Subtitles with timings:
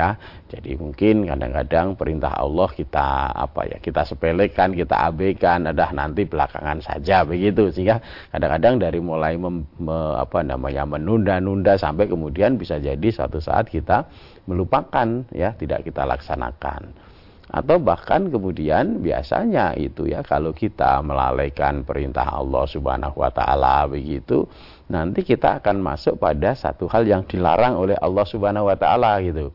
[0.00, 0.10] ya.
[0.48, 6.80] Jadi mungkin kadang-kadang perintah Allah kita apa ya kita sepelekan, kita abaikan, ada nanti belakangan
[6.80, 8.00] saja begitu sehingga
[8.32, 14.08] kadang-kadang dari mulai mem, me, apa namanya menunda-nunda sampai kemudian bisa jadi suatu saat kita
[14.48, 17.10] melupakan ya tidak kita laksanakan
[17.50, 24.46] atau bahkan kemudian biasanya itu ya kalau kita melalaikan perintah Allah Subhanahu wa taala begitu
[24.86, 29.50] nanti kita akan masuk pada satu hal yang dilarang oleh Allah Subhanahu wa taala gitu.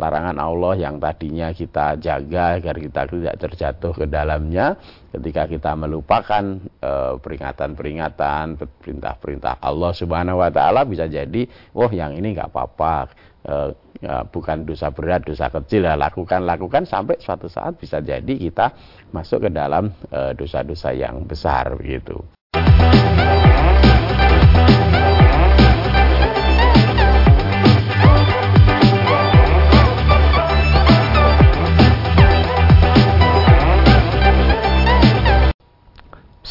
[0.00, 4.80] Larangan Allah yang tadinya kita jaga agar kita tidak terjatuh ke dalamnya
[5.12, 6.40] ketika kita melupakan
[6.80, 11.44] eh, peringatan-peringatan, perintah-perintah Allah Subhanahu wa taala bisa jadi
[11.76, 13.12] oh yang ini nggak apa-apa
[13.44, 18.32] eh, ya, bukan dosa berat, dosa kecil ya lakukan lakukan sampai suatu saat bisa jadi
[18.40, 18.72] kita
[19.12, 22.24] masuk ke dalam eh, dosa-dosa uh, yang besar begitu.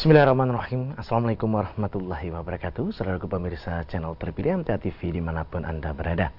[0.00, 6.32] Bismillahirrahmanirrahim Assalamualaikum warahmatullahi wabarakatuh Saudara pemirsa channel terpilih MTA TV di mana pun Anda berada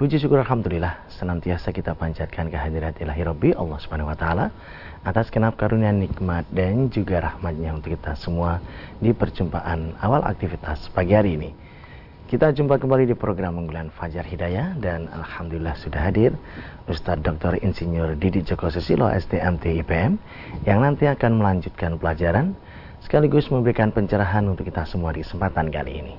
[0.00, 4.46] Puji syukur Alhamdulillah senantiasa kita panjatkan kehadirat ilahi Rabbi Allah Subhanahu Wa Taala
[5.04, 8.64] atas kenap karunia nikmat dan juga rahmatnya untuk kita semua
[8.96, 11.52] di perjumpaan awal aktivitas pagi hari ini.
[12.32, 16.32] Kita jumpa kembali di program unggulan Fajar Hidayah dan Alhamdulillah sudah hadir
[16.88, 17.60] Ustadz Dr.
[17.60, 20.16] Insinyur Didi Joko Susilo STMT IPM
[20.64, 22.56] yang nanti akan melanjutkan pelajaran
[23.06, 26.14] sekaligus memberikan pencerahan untuk kita semua di kesempatan kali ini.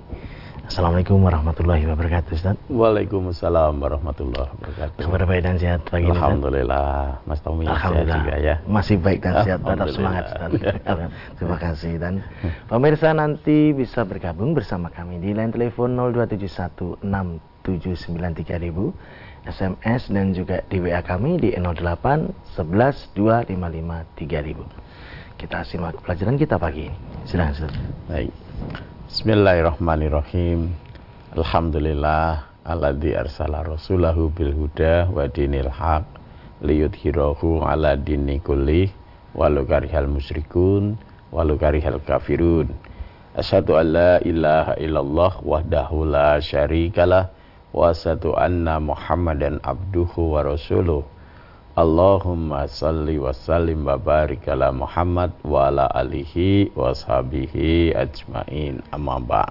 [0.67, 2.55] Assalamualaikum warahmatullahi wabarakatuh Ustaz.
[2.71, 4.99] Waalaikumsalam warahmatullahi wabarakatuh.
[4.99, 8.55] Kabar baik dan sehat pagi ini Alhamdulillah Mas Tommy Alhamdulillah juga ya.
[8.67, 10.51] Masih baik dan sehat Tetap semangat Ustaz.
[11.39, 12.23] Terima kasih Dan
[12.67, 15.95] pemirsa nanti bisa bergabung bersama kami Di line telepon
[17.03, 18.91] 02716793000
[19.47, 24.86] SMS dan juga di WA kami di 08 11 255 3000
[25.37, 26.97] Kita simak pelajaran kita pagi ini
[27.29, 27.73] Silahkan Ustaz
[28.09, 28.33] Baik
[29.05, 30.73] Bismillahirrahmanirrahim.
[31.37, 36.09] Alhamdulillah alladzi arsala rasulahu bil huda wa dinil haq
[36.65, 38.89] liyudhhirahu ala dini kulli
[39.37, 40.97] walau karihal musyrikun
[41.29, 42.73] walau karihal kafirun.
[43.37, 47.29] Asyhadu an la ilaha illallah wahdahu la syarikalah
[47.77, 51.05] wa asyhadu anna Muhammadan abduhu wa rasuluh.
[51.77, 58.81] Allahumma salli wa sallim wa barik ala Muhammad wa ala alihi wa sahbihi ajmain.
[58.89, 59.45] Amma ba'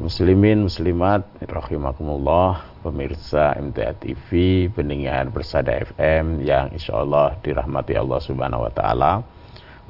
[0.00, 4.28] muslimin muslimat rahimakumullah pemirsa MTA TV
[4.72, 9.20] pendengar bersada FM yang insyaallah dirahmati Allah Subhanahu wa taala.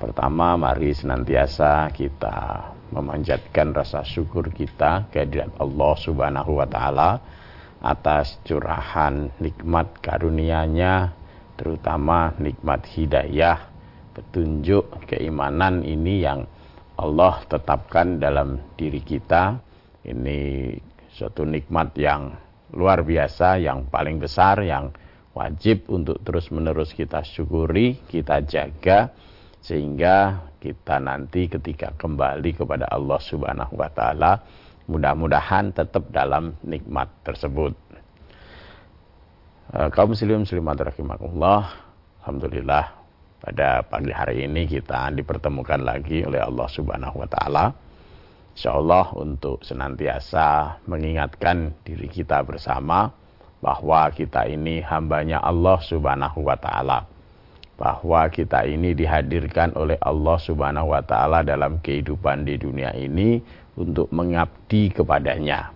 [0.03, 7.23] Pertama mari senantiasa kita memanjatkan rasa syukur kita kehadirat Allah Subhanahu wa taala
[7.83, 11.13] atas curahan nikmat karunia-Nya
[11.59, 13.59] terutama nikmat hidayah,
[14.15, 16.47] petunjuk, keimanan ini yang
[16.97, 19.59] Allah tetapkan dalam diri kita.
[20.03, 20.73] Ini
[21.13, 22.35] suatu nikmat yang
[22.75, 24.91] luar biasa, yang paling besar, yang
[25.33, 29.13] wajib untuk terus-menerus kita syukuri, kita jaga
[29.63, 34.33] sehingga kita nanti ketika kembali kepada Allah Subhanahu wa taala
[34.93, 37.73] mudah-mudahan tetap dalam nikmat tersebut.
[39.73, 41.73] Uh, kaum muslim muslimat rahimakumullah,
[42.21, 43.03] alhamdulillah
[43.43, 47.75] pada pagi hari ini kita dipertemukan lagi oleh Allah Subhanahu wa taala.
[48.55, 53.11] Insyaallah untuk senantiasa mengingatkan diri kita bersama
[53.59, 57.09] bahwa kita ini hambanya Allah Subhanahu wa taala.
[57.75, 63.43] Bahwa kita ini dihadirkan oleh Allah Subhanahu wa taala dalam kehidupan di dunia ini
[63.77, 65.73] untuk mengabdi kepadanya.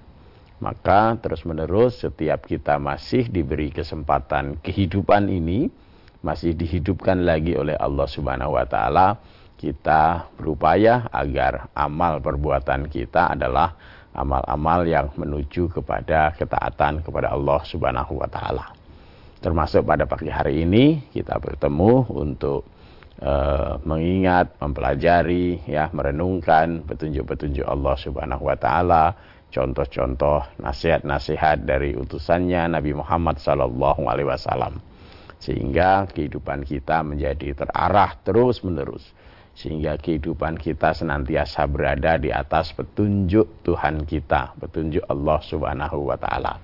[0.56, 5.68] Maka terus-menerus setiap kita masih diberi kesempatan kehidupan ini,
[6.24, 9.20] masih dihidupkan lagi oleh Allah Subhanahu wa taala,
[9.60, 13.76] kita berupaya agar amal perbuatan kita adalah
[14.16, 18.72] amal-amal yang menuju kepada ketaatan kepada Allah Subhanahu wa taala.
[19.44, 22.64] Termasuk pada pagi hari ini kita bertemu untuk
[23.22, 29.04] uh, mengingat, mempelajari, ya, merenungkan petunjuk-petunjuk Allah Subhanahu wa taala,
[29.48, 34.82] contoh-contoh nasihat-nasihat dari utusannya Nabi Muhammad sallallahu alaihi wasallam.
[35.36, 39.04] Sehingga kehidupan kita menjadi terarah terus-menerus.
[39.56, 46.60] Sehingga kehidupan kita senantiasa berada di atas petunjuk Tuhan kita, petunjuk Allah Subhanahu wa taala.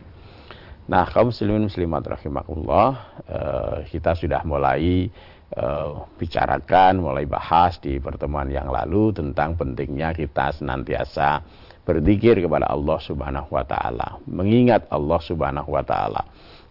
[0.82, 2.90] Nah, kaum muslimin muslimat rahimakumullah,
[3.24, 5.08] uh, kita sudah mulai
[5.56, 11.42] uh, bicarakan, mulai bahas di pertemuan yang lalu tentang pentingnya kita senantiasa
[11.82, 16.22] berzikir kepada Allah Subhanahu wa taala, mengingat Allah Subhanahu wa taala.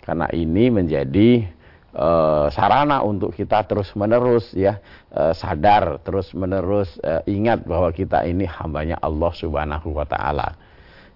[0.01, 1.45] karena ini menjadi
[1.93, 4.81] uh, sarana untuk kita terus menerus ya
[5.13, 10.57] uh, sadar terus menerus uh, ingat bahwa kita ini hambanya Allah Subhanahu wa taala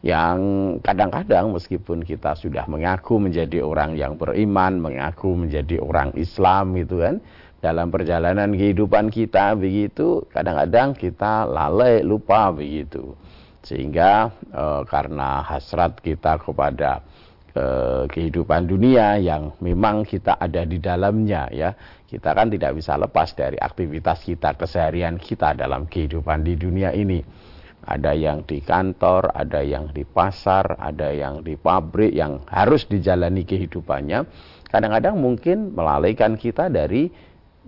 [0.05, 0.37] yang
[0.85, 7.17] kadang-kadang meskipun kita sudah mengaku menjadi orang yang beriman, mengaku menjadi orang Islam gitu kan,
[7.65, 13.17] dalam perjalanan kehidupan kita begitu, kadang-kadang kita lalai, lupa begitu.
[13.65, 17.01] Sehingga e, karena hasrat kita kepada
[17.55, 21.71] eh, kehidupan dunia yang memang kita ada di dalamnya ya
[22.05, 27.23] kita kan tidak bisa lepas dari aktivitas kita keseharian kita dalam kehidupan di dunia ini
[27.87, 33.47] ada yang di kantor ada yang di pasar ada yang di pabrik yang harus dijalani
[33.47, 34.27] kehidupannya
[34.67, 37.07] kadang-kadang mungkin melalaikan kita dari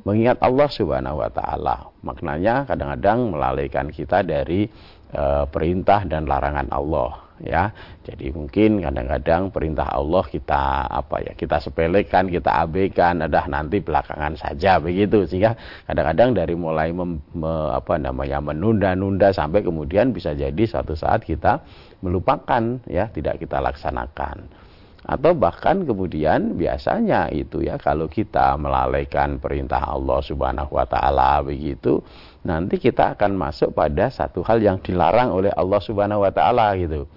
[0.07, 1.91] mengingat Allah Subhanahu wa taala.
[1.99, 4.71] Maknanya kadang-kadang melalaikan kita dari
[5.11, 7.75] e, perintah dan larangan Allah ya.
[8.07, 14.39] Jadi mungkin kadang-kadang perintah Allah kita apa ya, kita sepelekan, kita abaikan, ada nanti belakangan
[14.39, 15.27] saja begitu.
[15.27, 21.27] Sehingga kadang-kadang dari mulai mem, me, apa namanya menunda-nunda sampai kemudian bisa jadi suatu saat
[21.27, 21.59] kita
[21.99, 24.66] melupakan ya, tidak kita laksanakan
[25.07, 32.03] atau bahkan kemudian biasanya itu ya kalau kita melalaikan perintah Allah Subhanahu wa taala begitu
[32.43, 37.07] nanti kita akan masuk pada satu hal yang dilarang oleh Allah Subhanahu wa taala gitu.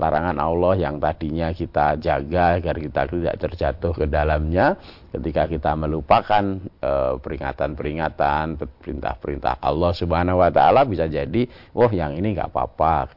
[0.00, 4.80] Larangan Allah yang tadinya kita jaga agar kita tidak terjatuh ke dalamnya
[5.12, 6.42] ketika kita melupakan
[6.80, 11.44] eh, peringatan-peringatan perintah-perintah Allah Subhanahu wa taala bisa jadi
[11.76, 13.12] oh yang ini nggak apa-apa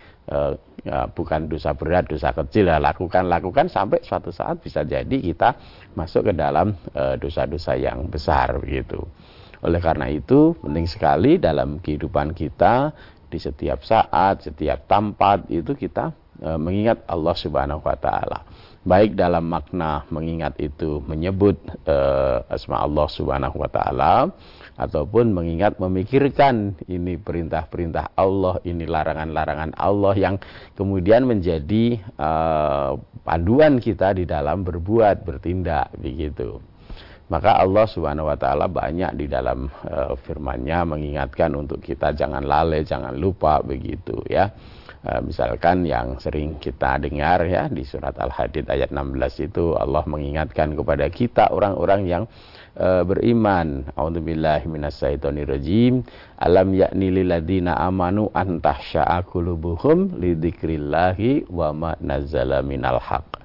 [0.85, 5.57] ya, bukan dosa berat dosa kecil ya lakukan lakukan sampai suatu saat bisa jadi kita
[5.97, 9.01] masuk ke dalam eh, dosa-dosa yang besar begitu
[9.65, 12.93] oleh karena itu penting sekali dalam kehidupan kita
[13.29, 18.43] di setiap saat setiap tempat itu kita E, mengingat Allah Subhanahu wa taala.
[18.83, 21.55] Baik dalam makna mengingat itu menyebut
[21.87, 21.97] e,
[22.51, 24.35] asma Allah Subhanahu wa taala
[24.75, 30.35] ataupun mengingat memikirkan ini perintah-perintah Allah, ini larangan-larangan Allah yang
[30.75, 32.29] kemudian menjadi e,
[33.23, 36.59] panduan kita di dalam berbuat, bertindak begitu.
[37.25, 42.83] Maka Allah Subhanahu wa taala banyak di dalam e, firman-Nya mengingatkan untuk kita jangan lalai,
[42.83, 44.51] jangan lupa begitu ya.
[45.05, 50.73] Eh, misalkan yang sering kita dengar ya di surat Al-Hadid ayat 16 itu Allah mengingatkan
[50.73, 52.23] kepada kita orang-orang yang
[52.79, 53.87] uh, beriman.
[53.95, 56.03] A'udzubillahi minasyaitonirrajim.
[56.39, 63.41] Alam yakni lil ladzina amanu an tahsya'a qulubuhum lidzikrillahi wa ma nazzala minal haqq.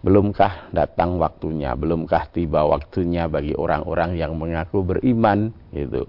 [0.00, 6.08] Belumkah datang waktunya, belumkah tiba waktunya bagi orang-orang yang mengaku beriman gitu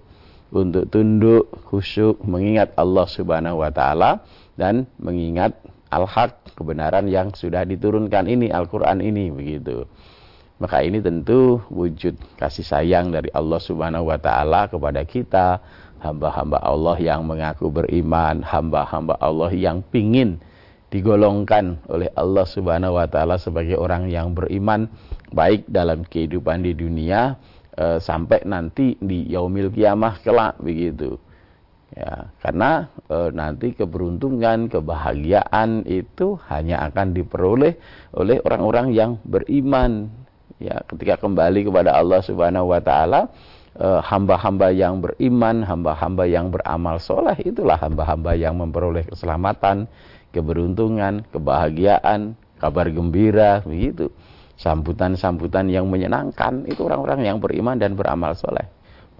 [0.51, 4.23] untuk tunduk khusyuk mengingat Allah Subhanahu wa taala
[4.59, 5.55] dan mengingat
[5.87, 9.87] al-haq kebenaran yang sudah diturunkan ini Al-Qur'an ini begitu.
[10.61, 15.57] Maka ini tentu wujud kasih sayang dari Allah Subhanahu wa taala kepada kita,
[16.05, 20.37] hamba-hamba Allah yang mengaku beriman, hamba-hamba Allah yang pingin
[20.93, 24.85] digolongkan oleh Allah Subhanahu wa taala sebagai orang yang beriman
[25.33, 27.41] baik dalam kehidupan di dunia
[27.73, 31.17] e, sampai nanti di yaumil kiamah kelak begitu.
[31.95, 37.79] Ya karena e, nanti keberuntungan kebahagiaan itu hanya akan diperoleh
[38.13, 40.11] oleh orang-orang yang beriman
[40.61, 43.33] ya ketika kembali kepada Allah Subhanahu wa taala
[43.73, 49.89] e, hamba-hamba yang beriman hamba-hamba yang beramal soleh itulah hamba-hamba yang memperoleh keselamatan
[50.29, 54.13] keberuntungan kebahagiaan kabar gembira begitu
[54.61, 58.69] sambutan-sambutan yang menyenangkan itu orang-orang yang beriman dan beramal soleh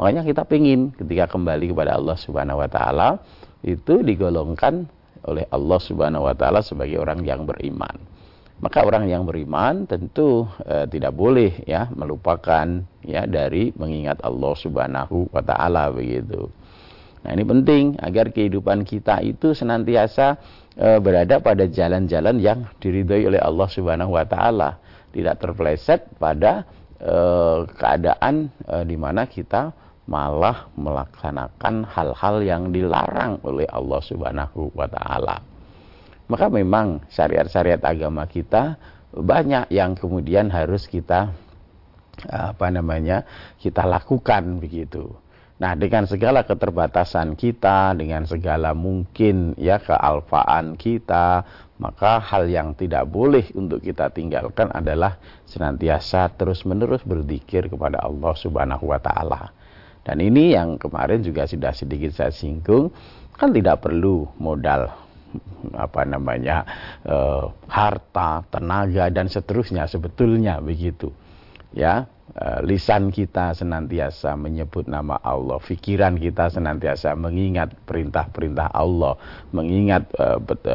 [0.01, 3.21] Makanya kita pingin ketika kembali kepada Allah Subhanahu wa taala
[3.61, 4.89] itu digolongkan
[5.29, 8.01] oleh Allah Subhanahu wa taala sebagai orang yang beriman.
[8.61, 15.33] Maka orang yang beriman tentu e, tidak boleh ya melupakan ya dari mengingat Allah Subhanahu
[15.33, 16.45] wa taala begitu.
[17.25, 20.37] Nah, ini penting agar kehidupan kita itu senantiasa
[20.77, 24.77] e, berada pada jalan-jalan yang diridhoi oleh Allah Subhanahu wa taala,
[25.09, 26.61] tidak terpleset pada
[27.01, 27.15] e,
[27.81, 29.73] keadaan e, di mana kita
[30.05, 35.50] malah melaksanakan hal-hal yang dilarang oleh Allah Subhanahu wa taala.
[36.31, 38.79] Maka memang syariat-syariat agama kita
[39.11, 41.35] banyak yang kemudian harus kita
[42.31, 43.27] apa namanya?
[43.59, 45.11] kita lakukan begitu.
[45.59, 51.43] Nah, dengan segala keterbatasan kita, dengan segala mungkin ya kealfaan kita,
[51.77, 58.89] maka hal yang tidak boleh untuk kita tinggalkan adalah senantiasa terus-menerus berzikir kepada Allah Subhanahu
[58.89, 59.53] wa taala.
[60.01, 62.89] Dan ini yang kemarin juga sudah sedikit saya singgung,
[63.37, 65.10] kan tidak perlu modal
[65.75, 66.65] apa namanya
[67.05, 71.13] uh, harta, tenaga dan seterusnya sebetulnya begitu.
[71.71, 79.15] Ya, uh, lisan kita senantiasa menyebut nama Allah, pikiran kita senantiasa mengingat perintah-perintah Allah,
[79.55, 80.11] mengingat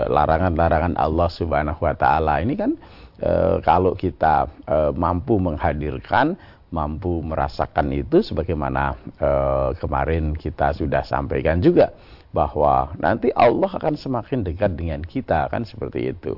[0.09, 2.41] larangan-larangan uh, Allah Subhanahu wa taala.
[2.41, 2.73] Ini kan
[3.21, 6.37] uh, kalau kita uh, mampu menghadirkan
[6.67, 8.99] mampu merasakan itu sebagaimana
[9.79, 11.95] kemarin kita sudah sampaikan juga
[12.37, 16.37] bahwa nanti Allah akan semakin dekat dengan kita kan seperti itu.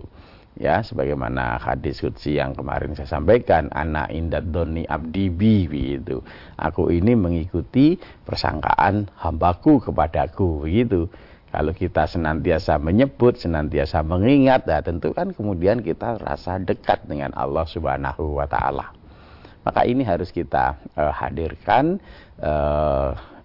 [0.58, 6.22] Ya sebagaimana hadis kudsi yang kemarin saya sampaikan anak indat doni abdi bi begitu.
[6.58, 11.10] Aku ini mengikuti persangkaan hambaku kepadaku begitu.
[11.48, 17.64] Kalau kita senantiasa menyebut senantiasa mengingat ya tentu kan kemudian kita rasa dekat dengan Allah
[17.66, 18.90] Subhanahu wa taala.
[19.62, 22.02] Maka ini harus kita uh, hadirkan
[22.42, 23.37] uh,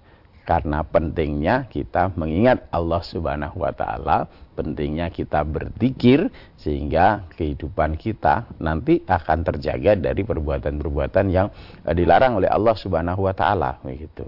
[0.43, 4.27] karena pentingnya kita mengingat Allah Subhanahu wa taala,
[4.59, 6.27] pentingnya kita berzikir
[6.59, 11.47] sehingga kehidupan kita nanti akan terjaga dari perbuatan-perbuatan yang
[11.87, 14.27] eh, dilarang oleh Allah Subhanahu wa taala begitu.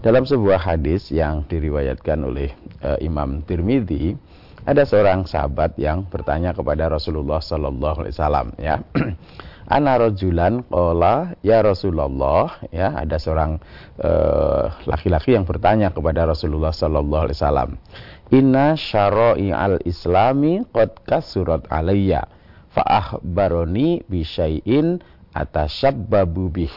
[0.00, 2.54] Dalam sebuah hadis yang diriwayatkan oleh
[2.86, 4.14] uh, Imam Tirmidzi,
[4.62, 8.80] ada seorang sahabat yang bertanya kepada Rasulullah sallallahu alaihi wasallam ya.
[9.66, 13.58] Ana rojulan kola ya Rasulullah ya ada seorang
[13.98, 17.70] eh, laki-laki uh, yang bertanya kepada Rasulullah Sallallahu Alaihi Wasallam
[18.34, 22.26] Inna syara'i al islami qad kasurat alayya
[22.74, 24.98] fa akhbaroni bi syai'in
[25.30, 26.74] atashabbabu bih.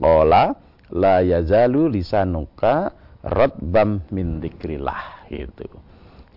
[0.00, 0.56] Qala
[0.96, 5.68] la yazalu lisanuka radbam min dzikrillah gitu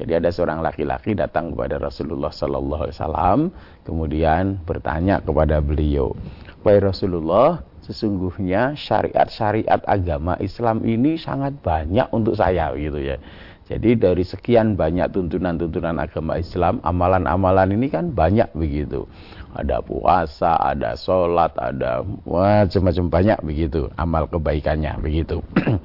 [0.03, 3.39] jadi ada seorang laki-laki datang kepada Rasulullah Sallallahu Alaihi Wasallam,
[3.87, 6.11] kemudian bertanya kepada beliau,
[6.59, 13.15] wahai Rasulullah, sesungguhnya syariat-syariat agama Islam ini sangat banyak untuk saya, gitu ya.
[13.63, 19.07] Jadi dari sekian banyak tuntunan-tuntunan agama Islam, amalan-amalan ini kan banyak begitu.
[19.55, 25.39] Ada puasa, ada sholat, ada macam-macam banyak begitu amal kebaikannya begitu.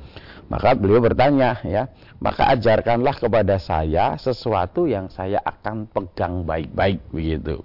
[0.51, 1.87] Maka beliau bertanya ya,
[2.19, 7.63] maka ajarkanlah kepada saya sesuatu yang saya akan pegang baik-baik begitu.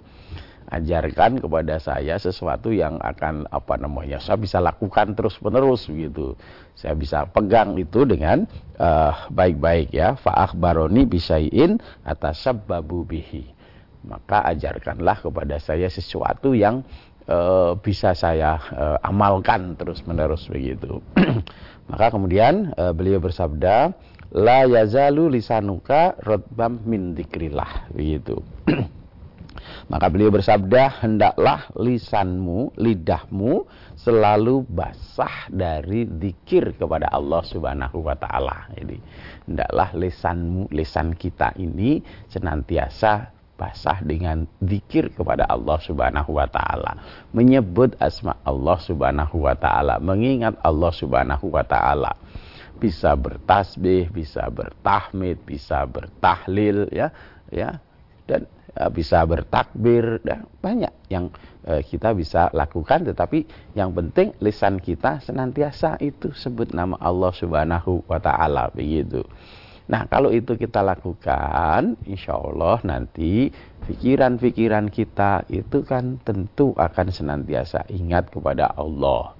[0.64, 6.38] Ajarkan kepada saya sesuatu yang akan apa namanya saya bisa lakukan terus-menerus begitu.
[6.72, 8.48] Saya bisa pegang itu dengan
[8.80, 10.16] uh, baik-baik ya.
[10.18, 13.50] Fa'akhbaroni bisaiin atas sababu bihi.
[14.06, 16.82] Maka ajarkanlah kepada saya sesuatu yang
[17.28, 21.00] uh, bisa saya uh, amalkan terus-menerus begitu.
[21.90, 23.92] Maka kemudian uh, beliau bersabda,
[24.34, 28.42] la yazalu lisanuka rodbam min dikrillah begitu.
[29.88, 33.64] Maka beliau bersabda, hendaklah lisanmu, lidahmu
[33.96, 38.68] selalu basah dari zikir kepada Allah Subhanahu wa taala.
[38.76, 38.96] Jadi,
[39.48, 46.98] hendaklah lisanmu, lisan kita ini senantiasa basah dengan zikir kepada Allah Subhanahu wa taala,
[47.30, 52.12] menyebut asma Allah Subhanahu wa taala, mengingat Allah Subhanahu wa taala.
[52.84, 57.08] Bisa bertasbih, bisa bertahmid, bisa bertahlil ya,
[57.48, 57.80] ya.
[58.28, 58.44] Dan
[58.76, 61.30] uh, bisa bertakbir dan banyak yang
[61.64, 68.04] uh, kita bisa lakukan tetapi yang penting lisan kita senantiasa itu sebut nama Allah Subhanahu
[68.04, 69.24] wa taala begitu.
[69.84, 73.52] Nah, kalau itu kita lakukan, insya Allah nanti
[73.84, 79.36] pikiran-pikiran kita itu kan tentu akan senantiasa ingat kepada Allah.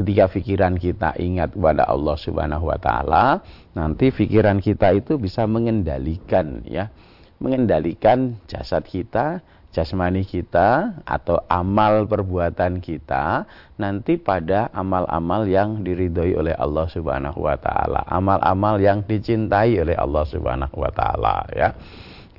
[0.00, 3.44] Ketika pikiran kita ingat kepada Allah Subhanahu wa taala,
[3.76, 6.88] nanti pikiran kita itu bisa mengendalikan ya,
[7.36, 9.44] mengendalikan jasad kita,
[9.76, 13.44] jasmani kita atau amal perbuatan kita
[13.76, 20.24] nanti pada amal-amal yang diridhoi oleh Allah Subhanahu wa taala, amal-amal yang dicintai oleh Allah
[20.24, 21.76] Subhanahu wa taala ya.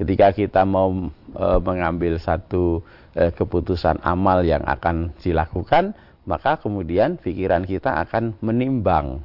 [0.01, 0.89] Ketika kita mau
[1.37, 2.81] e, mengambil satu
[3.13, 5.93] e, keputusan amal yang akan dilakukan,
[6.25, 9.21] maka kemudian pikiran kita akan menimbang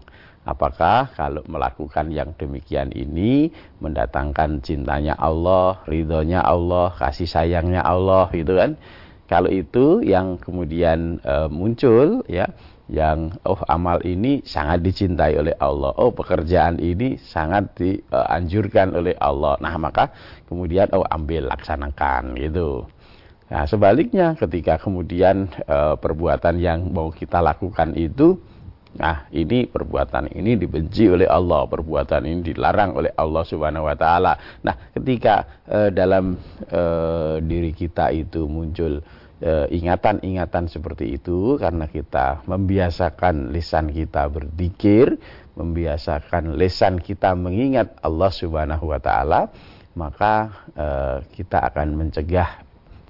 [0.46, 3.50] Apakah kalau melakukan yang demikian ini
[3.82, 8.78] mendatangkan cintanya Allah, ridhonya Allah, kasih sayangnya Allah gitu kan?
[9.26, 12.46] Kalau itu yang kemudian e, muncul ya,
[12.86, 19.58] yang oh amal ini sangat dicintai oleh Allah, oh pekerjaan ini sangat dianjurkan oleh Allah.
[19.58, 20.14] Nah, maka
[20.46, 22.86] kemudian oh ambil laksanakan gitu.
[23.46, 28.42] Nah, sebaliknya ketika kemudian e, perbuatan yang mau kita lakukan itu
[28.96, 34.32] Nah, ini perbuatan ini dibenci oleh Allah, perbuatan ini dilarang oleh Allah Subhanahu wa taala.
[34.64, 36.40] Nah, ketika uh, dalam
[36.72, 39.04] uh, diri kita itu muncul
[39.68, 45.20] ingatan-ingatan uh, seperti itu karena kita membiasakan lisan kita berzikir,
[45.60, 49.52] membiasakan lisan kita mengingat Allah Subhanahu wa taala,
[49.92, 52.64] maka uh, kita akan mencegah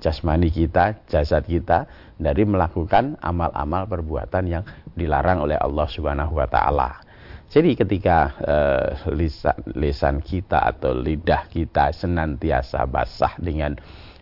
[0.07, 4.63] jasmani kita, jasad kita dari melakukan amal-amal perbuatan yang
[4.95, 7.03] dilarang oleh Allah Subhanahu wa taala.
[7.51, 13.75] Jadi ketika uh, lisan, lisan kita atau lidah kita senantiasa basah dengan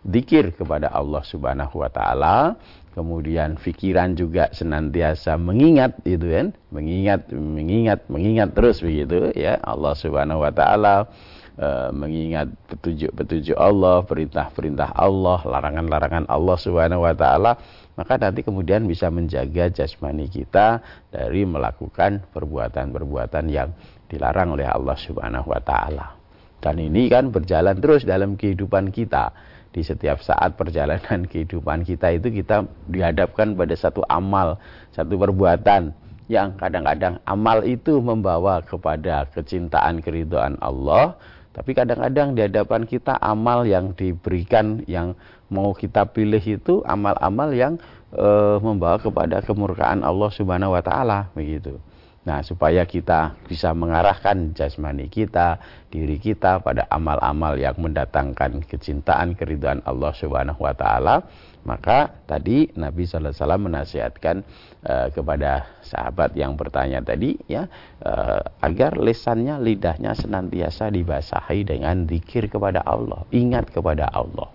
[0.09, 2.57] zikir kepada Allah Subhanahu wa taala,
[2.97, 10.45] kemudian pikiran juga senantiasa mengingat itu kan, mengingat mengingat mengingat terus begitu ya Allah Subhanahu
[10.45, 11.09] wa taala
[11.55, 17.55] Eh, mengingat petunjuk-petunjuk Allah, perintah-perintah Allah, larangan-larangan Allah Subhanahu wa taala,
[17.95, 20.83] maka nanti kemudian bisa menjaga jasmani kita
[21.15, 23.71] dari melakukan perbuatan-perbuatan yang
[24.11, 26.19] dilarang oleh Allah Subhanahu wa taala.
[26.59, 29.31] Dan ini kan berjalan terus dalam kehidupan kita.
[29.71, 34.59] Di setiap saat perjalanan kehidupan kita itu kita dihadapkan pada satu amal,
[34.91, 35.95] satu perbuatan
[36.27, 41.15] yang kadang-kadang amal itu membawa kepada kecintaan keridhaan Allah
[41.55, 45.15] tapi kadang-kadang di hadapan kita amal yang diberikan yang
[45.47, 47.79] mau kita pilih itu amal-amal yang
[48.11, 51.79] e, membawa kepada kemurkaan Allah Subhanahu wa taala begitu.
[52.25, 55.61] Nah, supaya kita bisa mengarahkan jasmani kita,
[55.93, 61.23] diri kita pada amal-amal yang mendatangkan kecintaan keridhaan Allah Subhanahu wa taala,
[61.65, 64.45] maka tadi Nabi wasallam menasihatkan
[64.85, 67.67] uh, kepada sahabat yang bertanya tadi ya
[68.05, 74.53] uh, agar lesannya lidahnya senantiasa dibasahi dengan zikir kepada Allah, ingat kepada Allah.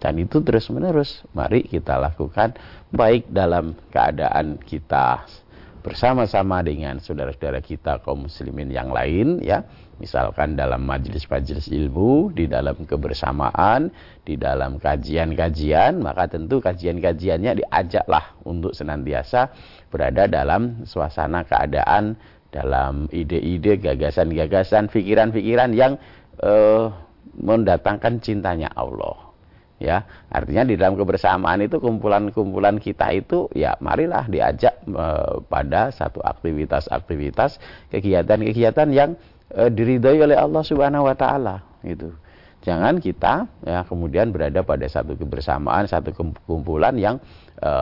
[0.00, 2.56] Dan itu terus-menerus mari kita lakukan
[2.88, 5.28] baik dalam keadaan kita
[5.80, 9.64] bersama-sama dengan saudara-saudara kita kaum muslimin yang lain ya
[10.00, 13.92] misalkan dalam majelis-majelis ilmu di dalam kebersamaan
[14.24, 19.52] di dalam kajian-kajian maka tentu kajian-kajiannya diajaklah untuk senantiasa
[19.92, 22.16] berada dalam suasana keadaan
[22.50, 26.00] dalam ide-ide gagasan-gagasan pikiran-pikiran yang
[26.42, 26.90] uh,
[27.38, 29.30] mendatangkan cintanya Allah.
[29.80, 35.06] Ya artinya di dalam kebersamaan itu kumpulan-kumpulan kita itu ya marilah diajak e,
[35.48, 37.56] pada satu aktivitas-aktivitas
[37.88, 39.16] kegiatan-kegiatan yang
[39.54, 42.14] e, diridhoi oleh Allah Subhanahu wa taala gitu.
[42.60, 46.12] Jangan kita ya kemudian berada pada satu kebersamaan satu
[46.44, 47.16] kumpulan yang
[47.56, 47.72] e,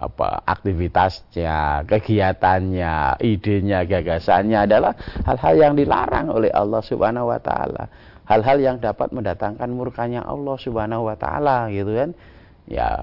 [0.00, 4.96] apa aktivitasnya kegiatannya idenya gagasannya adalah
[5.28, 7.92] hal-hal yang dilarang oleh Allah Subhanahu wa taala.
[8.24, 12.10] Hal-hal yang dapat mendatangkan murkanya Allah Subhanahu wa taala gitu kan
[12.70, 13.02] ya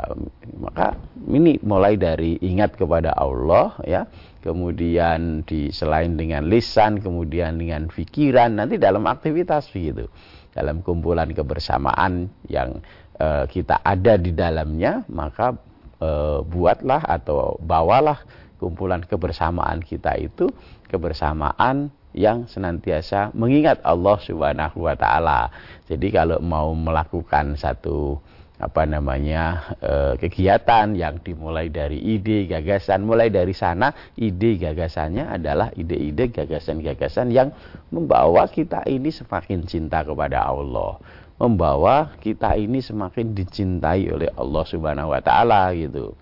[0.63, 0.95] maka
[1.27, 4.07] ini mulai dari ingat kepada Allah ya
[4.39, 10.07] kemudian di selain dengan lisan kemudian dengan pikiran nanti dalam aktivitas begitu
[10.55, 12.79] dalam kumpulan kebersamaan yang
[13.19, 15.51] uh, kita ada di dalamnya maka
[15.99, 18.23] uh, buatlah atau bawalah
[18.55, 20.47] kumpulan kebersamaan kita itu
[20.87, 25.53] kebersamaan yang senantiasa mengingat Allah Subhanahu wa taala.
[25.85, 28.17] Jadi kalau mau melakukan satu
[28.57, 33.05] apa namanya e, kegiatan yang dimulai dari ide gagasan.
[33.05, 37.53] Mulai dari sana ide gagasannya adalah ide-ide gagasan-gagasan yang
[37.93, 40.97] membawa kita ini semakin cinta kepada Allah.
[41.37, 46.17] Membawa kita ini semakin dicintai oleh Allah Subhanahu wa taala gitu.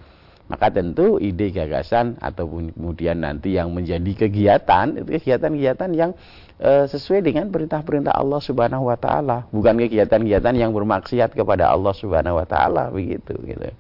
[0.46, 6.12] Maka tentu ide gagasan ataupun kemudian nanti yang menjadi kegiatan itu kegiatan-kegiatan yang
[6.60, 12.40] e, sesuai dengan perintah-perintah Allah Subhanahu wa taala, bukan kegiatan-kegiatan yang bermaksiat kepada Allah Subhanahu
[12.40, 13.72] wa taala begitu gitu.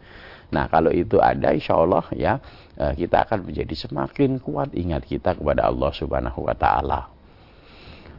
[0.53, 2.39] Nah, kalau itu ada insya Allah ya
[2.77, 7.11] e, kita akan menjadi semakin kuat ingat kita kepada Allah Subhanahu wa taala.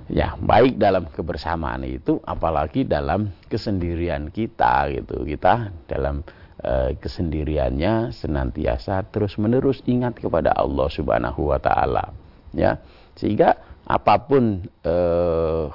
[0.07, 5.27] Ya, baik dalam kebersamaan itu apalagi dalam kesendirian kita gitu.
[5.27, 6.23] Kita dalam
[6.57, 12.17] Eh, kesendiriannya senantiasa terus menerus ingat kepada Allah Subhanahu wa taala
[12.57, 12.81] ya
[13.13, 15.67] sehingga apa pun eh,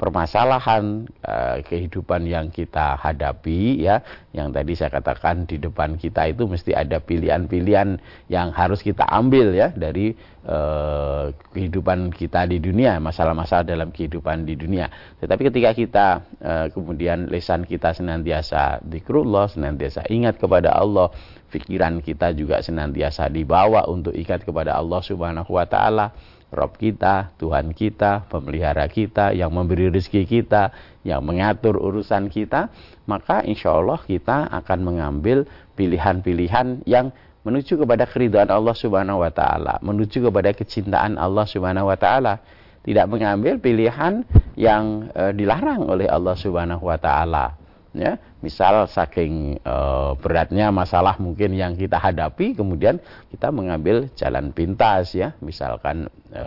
[0.00, 4.00] permasalahan uh, kehidupan yang kita hadapi ya
[4.32, 8.00] yang tadi saya katakan di depan kita itu mesti ada pilihan-pilihan
[8.32, 10.16] yang harus kita ambil ya dari
[10.48, 14.88] uh, kehidupan kita di dunia masalah-masalah dalam kehidupan di dunia.
[15.20, 16.06] Tetapi ketika kita
[16.40, 21.12] uh, kemudian lesan kita senantiasa zikrullah senantiasa ingat kepada Allah
[21.52, 26.16] pikiran kita juga senantiasa dibawa untuk ikat kepada Allah Subhanahu wa taala
[26.50, 30.74] Rob kita, Tuhan kita, pemelihara kita, yang memberi rezeki kita,
[31.06, 32.70] yang mengatur urusan kita,
[33.06, 35.46] maka insya Allah kita akan mengambil
[35.78, 37.14] pilihan-pilihan yang
[37.46, 42.42] menuju kepada keridhaan Allah Subhanahu wa taala, menuju kepada kecintaan Allah Subhanahu wa taala.
[42.80, 44.24] Tidak mengambil pilihan
[44.56, 47.59] yang e, dilarang oleh Allah Subhanahu wa taala.
[47.94, 48.18] Ya.
[48.40, 49.76] Misal saking e,
[50.18, 52.98] beratnya masalah mungkin yang kita hadapi kemudian
[53.30, 55.36] kita mengambil jalan pintas ya.
[55.42, 56.44] Misalkan e,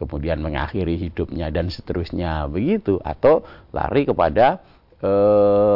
[0.00, 2.98] kemudian mengakhiri hidupnya dan seterusnya begitu.
[3.04, 4.60] Atau lari kepada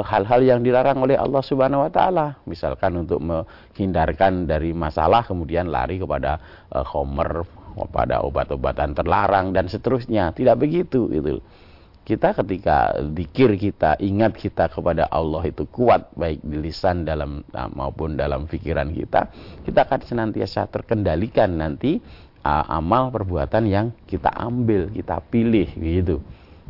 [0.04, 2.26] hal-hal e, yang dilarang oleh Allah Subhanahu wa taala.
[2.44, 10.30] Misalkan untuk menghindarkan dari masalah kemudian lari kepada e, homer kepada obat-obatan terlarang dan seterusnya.
[10.30, 11.42] Tidak begitu itu
[12.04, 17.70] kita ketika dikir kita ingat kita kepada Allah itu kuat baik di lisan dalam uh,
[17.72, 19.32] maupun dalam pikiran kita
[19.64, 21.96] kita akan senantiasa terkendalikan nanti
[22.44, 26.20] uh, amal perbuatan yang kita ambil kita pilih gitu.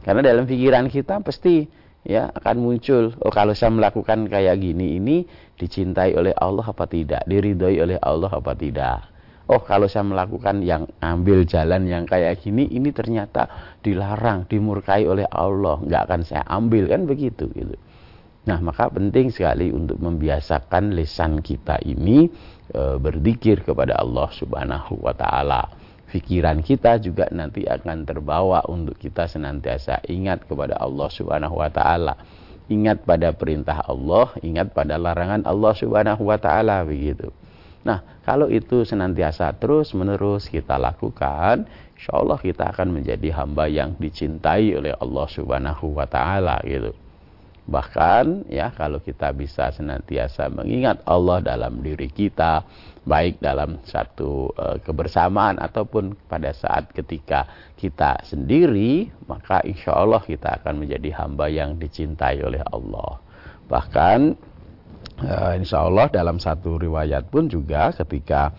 [0.07, 1.67] Karena dalam pikiran kita pasti
[2.07, 5.27] ya akan muncul oh kalau saya melakukan kayak gini ini
[5.59, 7.27] dicintai oleh Allah apa tidak?
[7.27, 9.14] Diridhoi oleh Allah apa tidak
[9.49, 15.29] oh kalau saya melakukan yang ambil jalan yang kayak gini ini ternyata dilarang dimurkai oleh
[15.29, 15.81] Allah.
[15.81, 17.77] Nggak akan saya ambil kan begitu gitu.
[18.45, 22.29] Nah maka penting sekali untuk membiasakan lisan kita ini
[22.73, 25.63] e, berzikir kepada Allah subhanahu wa ta'ala.
[26.15, 32.15] Pikiran kita juga nanti akan terbawa untuk kita senantiasa ingat kepada Allah subhanahu wa ta'ala.
[32.65, 37.29] Ingat pada perintah Allah ingat pada larangan Allah subhanahu wa ta'ala begitu
[37.85, 44.73] Nah, kalau itu senantiasa terus-menerus kita lakukan, insya Allah kita akan menjadi hamba yang dicintai
[44.73, 46.97] oleh Allah Subhanahu wa Ta'ala gitu.
[47.65, 52.61] Bahkan ya kalau kita bisa senantiasa mengingat Allah dalam diri kita,
[53.09, 57.49] baik dalam satu e, kebersamaan ataupun pada saat ketika
[57.81, 63.17] kita sendiri, maka insya Allah kita akan menjadi hamba yang dicintai oleh Allah.
[63.65, 64.37] Bahkan
[65.25, 68.53] uh, insya Allah dalam satu riwayat pun juga ketika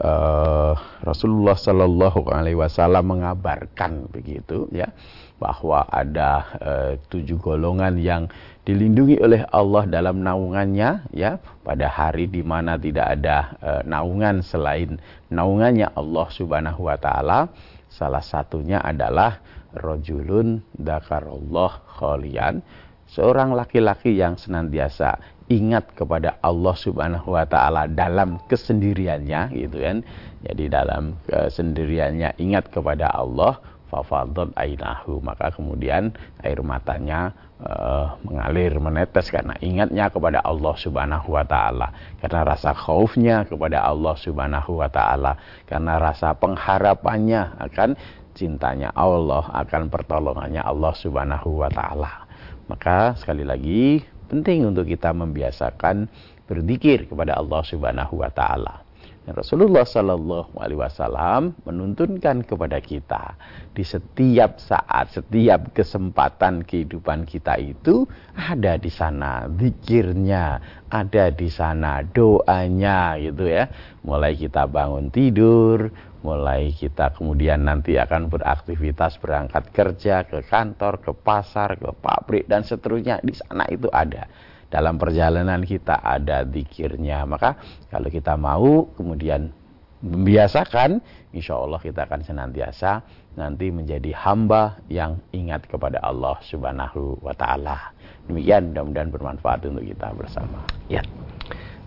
[0.00, 0.74] uh,
[1.04, 4.92] Rasulullah Shallallahu Alaihi Wasallam mengabarkan begitu ya
[5.36, 8.24] bahwa ada uh, tujuh golongan yang
[8.64, 14.96] dilindungi oleh Allah dalam naungannya ya pada hari di mana tidak ada uh, naungan selain
[15.28, 17.52] naungannya Allah Subhanahu wa taala
[17.92, 19.44] salah satunya adalah
[19.76, 22.64] rojulun dakarullah kholian
[23.06, 29.96] seorang laki-laki yang senantiasa ingat kepada Allah Subhanahu wa taala dalam kesendiriannya gitu kan.
[30.42, 35.22] Jadi dalam kesendiriannya ingat kepada Allah fafadhat ainahu.
[35.22, 36.10] Maka kemudian
[36.42, 37.30] air matanya
[37.62, 41.94] uh, mengalir menetes karena ingatnya kepada Allah Subhanahu wa taala.
[42.18, 45.38] Karena rasa khaufnya kepada Allah Subhanahu wa taala.
[45.66, 47.94] Karena rasa pengharapannya akan
[48.36, 52.26] cintanya Allah akan pertolongannya Allah Subhanahu wa taala.
[52.66, 56.10] Maka sekali lagi penting untuk kita membiasakan
[56.46, 58.86] berzikir kepada Allah Subhanahu wa taala.
[59.26, 63.34] Rasulullah Shallallahu Alaihi Wasallam menuntunkan kepada kita
[63.74, 68.06] di setiap saat, setiap kesempatan kehidupan kita itu
[68.38, 73.66] ada di sana zikirnya, ada di sana doanya, gitu ya.
[74.06, 75.90] Mulai kita bangun tidur,
[76.26, 82.66] mulai kita kemudian nanti akan beraktivitas berangkat kerja ke kantor, ke pasar, ke pabrik dan
[82.66, 84.26] seterusnya di sana itu ada
[84.66, 87.22] dalam perjalanan kita ada zikirnya.
[87.24, 87.54] Maka
[87.86, 89.54] kalau kita mau kemudian
[90.02, 91.00] membiasakan,
[91.32, 93.00] insya Allah kita akan senantiasa
[93.36, 97.92] nanti menjadi hamba yang ingat kepada Allah Subhanahu wa Ta'ala.
[98.26, 100.64] Demikian, mudah-mudahan bermanfaat untuk kita bersama.
[100.88, 101.04] Ya.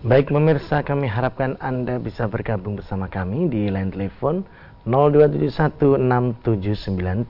[0.00, 4.48] Baik pemirsa, kami harapkan Anda bisa bergabung bersama kami di line telepon
[4.88, 7.28] 02716793000.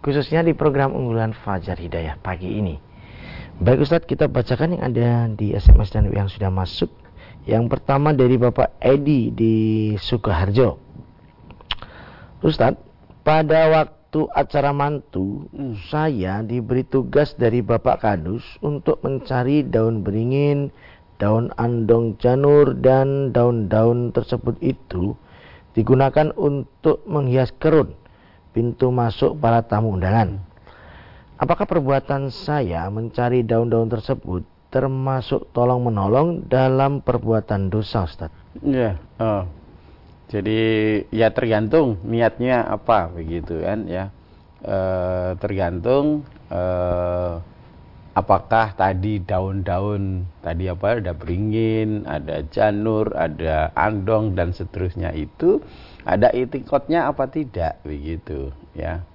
[0.00, 2.88] khususnya di program unggulan Fajar Hidayah pagi ini.
[3.60, 6.88] Baik Ustadz, kita bacakan yang ada di SMS dan yang sudah masuk.
[7.44, 9.54] Yang pertama dari Bapak Edi di
[10.00, 10.80] Sukoharjo.
[12.40, 12.80] Ustadz,
[13.20, 15.76] pada waktu acara mantu, hmm.
[15.92, 20.72] saya diberi tugas dari Bapak Kadus untuk mencari daun beringin,
[21.20, 25.12] daun andong janur, dan daun-daun tersebut itu
[25.76, 27.92] digunakan untuk menghias kerun
[28.56, 30.49] pintu masuk para tamu undangan.
[31.40, 38.28] Apakah perbuatan saya mencari daun-daun tersebut termasuk tolong menolong dalam perbuatan dosa, Ustaz?
[38.60, 39.48] Ya, oh,
[40.28, 40.60] jadi
[41.08, 44.12] ya tergantung niatnya apa begitu kan ya.
[44.60, 44.78] E,
[45.40, 46.62] tergantung e,
[48.12, 55.64] apakah tadi daun-daun tadi apa ada beringin, ada janur, ada andong dan seterusnya itu
[56.04, 59.08] ada itikotnya apa tidak begitu ya.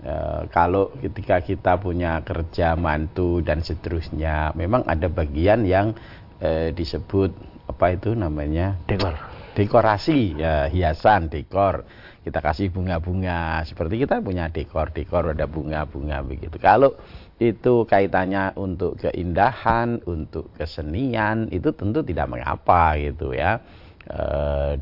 [0.00, 0.14] E,
[0.52, 5.96] kalau ketika kita punya kerja mantu dan seterusnya memang ada bagian yang
[6.40, 7.32] e, disebut
[7.70, 8.76] apa itu namanya?
[8.90, 9.14] Dekor.
[9.54, 11.86] Dekorasi ya hiasan dekor.
[12.20, 13.64] Kita kasih bunga-bunga.
[13.64, 16.60] Seperti kita punya dekor dekor ada bunga-bunga begitu.
[16.60, 16.92] Kalau
[17.40, 23.64] itu kaitannya untuk keindahan untuk kesenian itu tentu tidak mengapa gitu ya
[24.10, 24.24] e,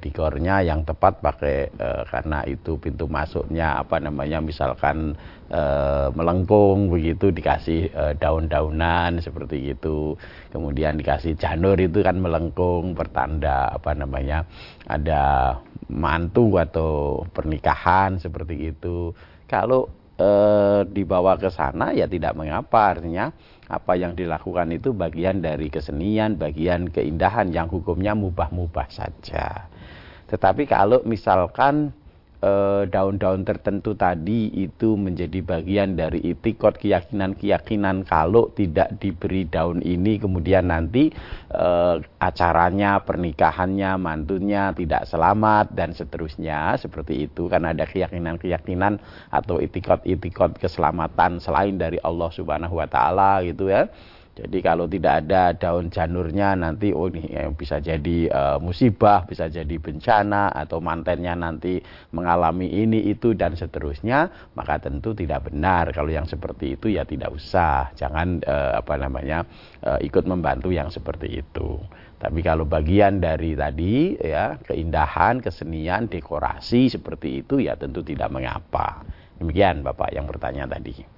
[0.00, 5.12] dekornya yang tepat pakai e, karena itu pintu masuknya apa namanya misalkan
[5.52, 5.62] e,
[6.16, 10.16] melengkung begitu dikasih daun-daunan seperti itu.
[10.48, 14.48] Kemudian dikasih janur itu kan melengkung pertanda apa namanya
[14.88, 15.56] ada
[15.92, 19.12] mantu atau pernikahan seperti itu.
[19.48, 20.28] Kalau e,
[20.90, 23.30] dibawa ke sana ya tidak mengapa artinya
[23.70, 29.70] apa yang dilakukan itu bagian dari kesenian, bagian keindahan yang hukumnya mubah-mubah saja.
[30.28, 31.92] Tetapi kalau misalkan
[32.86, 40.22] daun-daun tertentu tadi itu menjadi bagian dari itikot keyakinan-keyakinan kalau tidak diberi daun ini.
[40.22, 41.10] Kemudian nanti
[41.50, 46.78] uh, acaranya, pernikahannya, mantunya tidak selamat dan seterusnya.
[46.78, 49.02] Seperti itu karena ada keyakinan-keyakinan
[49.34, 53.90] atau itikot-itikot keselamatan selain dari Allah Subhanahu wa taala gitu ya
[54.38, 59.50] jadi kalau tidak ada daun janurnya nanti oh ini ya, bisa jadi uh, musibah, bisa
[59.50, 61.82] jadi bencana atau mantennya nanti
[62.14, 65.90] mengalami ini itu dan seterusnya, maka tentu tidak benar.
[65.90, 69.42] Kalau yang seperti itu ya tidak usah, jangan uh, apa namanya
[69.82, 71.82] uh, ikut membantu yang seperti itu.
[72.18, 79.02] Tapi kalau bagian dari tadi ya keindahan, kesenian, dekorasi seperti itu ya tentu tidak mengapa.
[79.38, 81.17] Demikian Bapak yang bertanya tadi.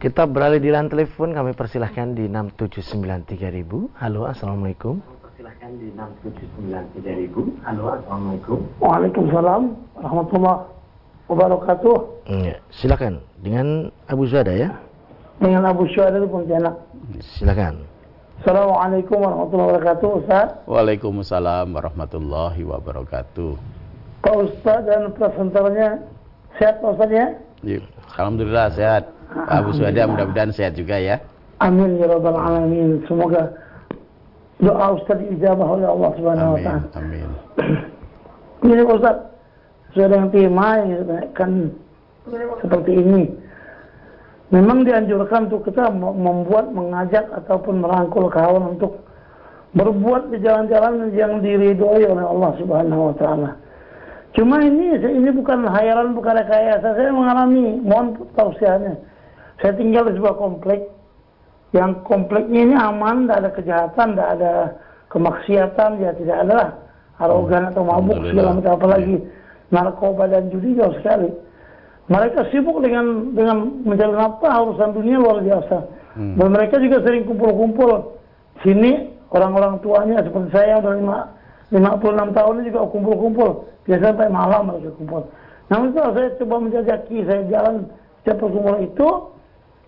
[0.00, 4.00] Kita beralih di line telepon, kami persilahkan di 6793000.
[4.00, 4.96] Halo, Assalamualaikum.
[5.20, 7.60] Persilahkan di 6793000.
[7.68, 8.64] Halo, Assalamualaikum.
[8.80, 10.72] Waalaikumsalam warahmatullahi
[11.28, 11.96] wabarakatuh.
[12.32, 13.20] Ya, silakan.
[13.44, 14.72] Dengan Abu Zuada ya?
[15.36, 16.80] Dengan Abu Zuada di Pontianak.
[17.36, 17.84] Silakan.
[18.40, 20.48] Assalamualaikum warahmatullahi wabarakatuh, Ustaz.
[20.64, 23.52] Waalaikumsalam warahmatullahi wabarakatuh.
[24.24, 26.08] Pak Ustaz dan presenternya
[26.56, 27.36] sehat Pak Ustaz ya?
[27.68, 27.84] Yuk.
[28.16, 29.19] Alhamdulillah sehat.
[29.30, 31.22] Abu Suada mudah-mudahan sehat juga ya.
[31.62, 33.04] Amin ya rabbal alamin.
[33.06, 33.52] Semoga
[34.58, 36.86] doa Ustaz ijabah oleh Allah Subhanahu wa taala.
[36.96, 37.28] Amin.
[38.66, 39.16] Ini Ustaz,
[39.92, 41.50] sesuai dengan tema yang kan
[42.60, 43.24] seperti ini.
[44.50, 49.00] Memang dianjurkan untuk kita membuat, mengajak ataupun merangkul kawan untuk
[49.78, 53.50] berbuat di jalan-jalan yang diridhoi oleh Allah Subhanahu wa taala.
[54.34, 56.98] Cuma ini ini bukan hayalan, bukan rekayasa.
[56.98, 59.09] Saya mengalami, mohon tausiahnya.
[59.60, 60.88] Saya tinggal di sebuah komplek
[61.70, 64.52] yang kompleknya ini aman, tidak ada kejahatan, tidak ada
[65.12, 66.70] kemaksiatan, ya tidak ada lah
[67.20, 69.16] arogan atau mabuk segala macam apalagi
[69.68, 71.28] narkoba dan judi jauh sekali.
[72.10, 75.78] Mereka sibuk dengan dengan mencari nafkah urusan dunia luar biasa.
[76.18, 76.34] Hmm.
[76.34, 78.18] Dan mereka juga sering kumpul-kumpul.
[78.66, 81.18] Sini orang-orang tuanya seperti saya udah lima,
[81.70, 83.50] 56 tahun ini juga kumpul-kumpul.
[83.86, 85.22] Biasanya sampai malam mereka kumpul.
[85.70, 87.74] Namun setelah saya coba menjajaki, saya jalan
[88.20, 89.08] setiap perkumpulan itu,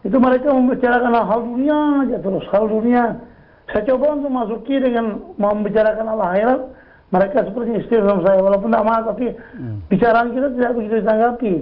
[0.02, 3.22] itu mereka membicarakan hal dunia aja terus, hal dunia.
[3.70, 6.60] Saya coba untuk masuki dengan membicarakan hal akhirat,
[7.14, 9.76] mereka seperti istri sama saya, walaupun tidak mahal, tapi hmm.
[9.86, 11.54] bicaraan kita tidak begitu ditanggapi.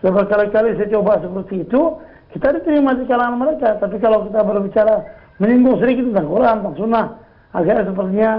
[0.00, 1.80] Saya berkali-kali saya coba seperti itu,
[2.32, 3.76] kita diterima di kalangan mereka.
[3.76, 4.94] Tapi kalau kita berbicara
[5.36, 7.06] menyinggung sedikit tentang Quran, tentang sunnah,
[7.52, 8.30] agaknya sepertinya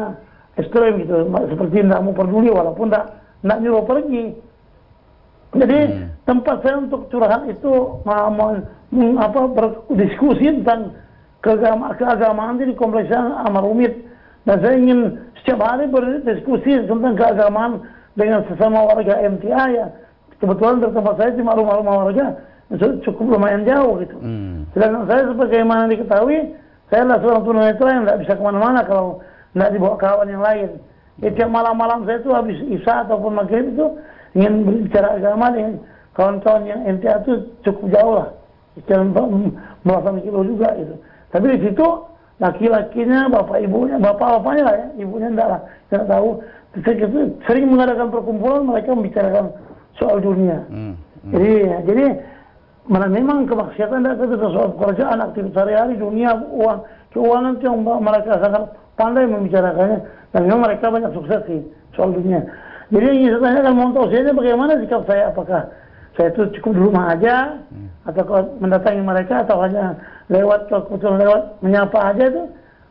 [0.57, 3.05] ekstrem gitu, seperti tidak mau peduli walaupun tidak
[3.45, 4.23] tidak nyuruh pergi.
[5.53, 6.25] Jadi hmm.
[6.25, 8.01] tempat saya untuk curhat itu
[9.17, 10.93] apa berdiskusi tentang
[11.43, 13.91] keagama, keagamaan di kompleks Amar Umid
[14.47, 17.83] dan saya ingin setiap hari berdiskusi tentang keagamaan
[18.15, 19.85] dengan sesama warga MTA ya.
[20.39, 22.25] Kebetulan dari tempat saya cuma rumah-rumah warga
[23.05, 24.17] cukup lumayan jauh gitu.
[24.17, 24.65] Hmm.
[24.73, 26.57] sedangkan saya sebagaimana diketahui
[26.89, 29.21] saya adalah seorang tunanetra yang tidak bisa ke mana-mana kalau
[29.53, 30.69] tidak dibawa kawan yang lain.
[31.21, 33.85] Ya, tiap malam-malam saya itu habis isya ataupun maghrib itu
[34.33, 35.73] ingin berbicara agama dengan
[36.17, 38.29] kawan-kawan yang MTA itu cukup jauh lah
[38.77, 39.13] sekian
[39.85, 40.95] belasan kilo juga itu.
[41.29, 41.87] Tapi di situ
[42.41, 46.29] laki-lakinya, bapak ibunya, bapak bapaknya lah ya, ibunya enggak lah, tidak tahu.
[47.45, 49.53] Sering mengadakan perkumpulan mereka membicarakan
[50.01, 50.65] soal dunia.
[50.73, 51.31] Hmm, hmm.
[51.37, 52.05] Jadi, ya, jadi
[52.89, 56.81] mana memang kemaksiatan tidak itu soal pekerjaan, aktivitas sehari-hari, dunia, uang,
[57.13, 58.63] keuangan itu yang mereka sangat
[58.97, 59.99] pandai membicarakannya.
[60.33, 61.61] Dan memang mereka banyak sukses sih
[61.93, 62.41] soal dunia.
[62.89, 65.61] Jadi yang saya tanyakan mau tahu saya bagaimana sikap saya apakah
[66.13, 67.89] saya itu cukup di rumah aja hmm.
[68.03, 68.23] Atau
[68.59, 69.95] mendatangi mereka atau hanya
[70.27, 72.43] lewat kebetulan lewat menyapa aja itu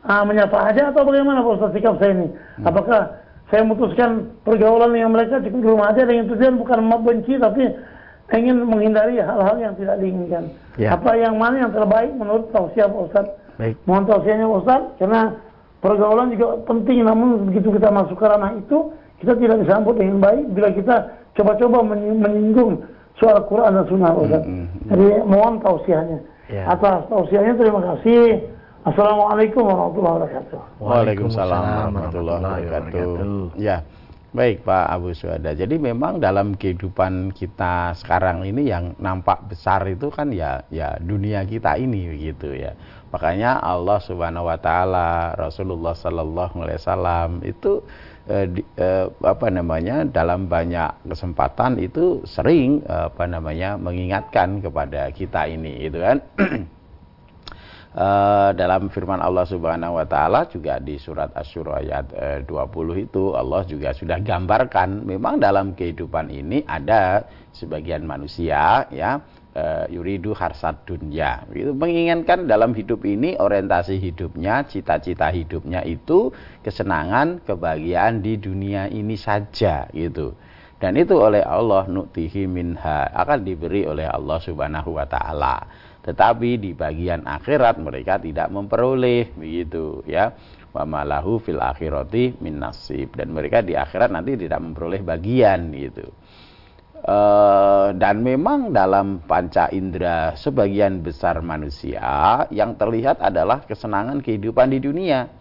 [0.09, 2.65] ah, menyapa aja atau bagaimana Pak sikap saya ini hmm.
[2.65, 3.01] apakah
[3.53, 7.69] saya memutuskan pergaulan dengan mereka cukup di rumah aja dengan tujuan bukan membenci tapi
[8.33, 10.49] ingin menghindari hal-hal yang tidak diinginkan.
[10.79, 10.97] Ya.
[10.97, 13.25] Apa yang mana yang terbaik menurut tausiah Pak Ustaz?
[13.61, 13.75] Baik.
[13.85, 15.21] Mohon tausiahnya Pak Ustaz, karena
[15.83, 18.77] pergaulan juga penting, namun begitu kita masuk ke ranah itu,
[19.21, 20.95] kita tidak disambut dengan baik bila kita
[21.37, 22.81] coba-coba menyinggung
[23.21, 24.43] soal Quran dan Sunnah Ustaz.
[24.45, 24.87] Mm -hmm.
[24.89, 26.19] Jadi mohon tausiahnya.
[26.51, 26.63] Ya.
[26.69, 28.43] Atas tausiahnya terima kasih.
[28.83, 30.59] Assalamualaikum warahmatullahi wabarakatuh.
[30.83, 33.55] Waalaikumsalam warahmatullahi wabarakatuh.
[33.55, 33.79] Ya.
[34.33, 35.53] Baik Pak Abu Suada.
[35.53, 41.45] Jadi memang dalam kehidupan kita sekarang ini yang nampak besar itu kan ya ya dunia
[41.45, 42.73] kita ini begitu ya.
[43.13, 47.85] Makanya Allah Subhanahu wa taala, Rasulullah sallallahu alaihi wasallam itu
[48.25, 55.13] eh, di, eh, apa namanya dalam banyak kesempatan itu sering eh, apa namanya mengingatkan kepada
[55.13, 56.17] kita ini itu kan.
[57.93, 63.05] uh, dalam firman Allah Subhanahu wa taala juga di surat Asy-Syura ayat uh, eh, 20
[63.09, 69.21] itu Allah juga sudah gambarkan memang dalam kehidupan ini ada sebagian manusia ya
[69.53, 71.45] uh, yuridu harsat dunya.
[71.53, 76.33] Itu menginginkan dalam hidup ini orientasi hidupnya cita-cita hidupnya itu
[76.65, 80.33] kesenangan kebahagiaan di dunia ini saja gitu.
[80.83, 85.63] Dan itu oleh Allah nuktihi minha akan diberi oleh Allah Subhanahu wa taala
[86.03, 90.35] tetapi di bagian akhirat mereka tidak memperoleh begitu ya.
[90.75, 93.15] Wa malahu fil akhirati min nasib.
[93.15, 96.11] Dan mereka di akhirat nanti tidak memperoleh bagian gitu.
[96.99, 97.17] E,
[97.95, 105.31] dan memang dalam panca indera sebagian besar manusia yang terlihat adalah kesenangan kehidupan di dunia.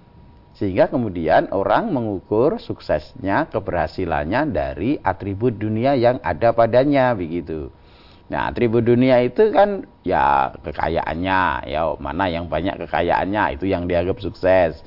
[0.54, 7.72] Sehingga kemudian orang mengukur suksesnya keberhasilannya dari atribut dunia yang ada padanya begitu
[8.32, 14.24] Nah, atribut dunia itu kan ya kekayaannya, ya mana yang banyak kekayaannya itu yang dianggap
[14.24, 14.80] sukses.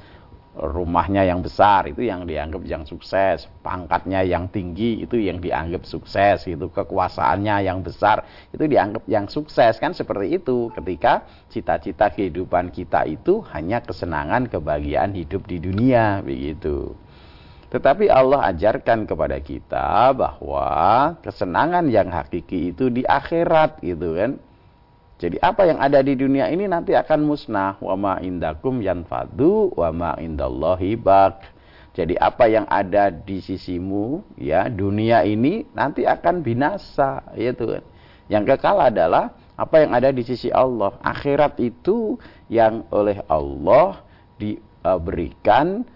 [0.55, 6.47] Rumahnya yang besar itu yang dianggap yang sukses, pangkatnya yang tinggi itu yang dianggap sukses
[6.47, 8.23] itu kekuasaannya yang besar
[8.55, 15.12] itu dianggap yang sukses kan seperti itu ketika cita-cita kehidupan kita itu hanya kesenangan kebahagiaan
[15.12, 16.95] hidup di dunia begitu.
[17.73, 20.69] Tetapi Allah ajarkan kepada kita bahwa
[21.25, 24.38] kesenangan yang hakiki itu di akhirat gitu kan.
[25.15, 27.80] Jadi apa yang ada di dunia ini nanti akan musnah.
[27.82, 31.56] Wa ma indakum yanfadu wa ma indallahi bak.
[31.95, 37.84] Jadi apa yang ada di sisimu ya dunia ini nanti akan binasa gitu kan.
[38.28, 40.99] Yang kekal adalah apa yang ada di sisi Allah.
[40.99, 42.19] Akhirat itu
[42.51, 44.04] yang oleh Allah
[44.36, 45.88] diberikan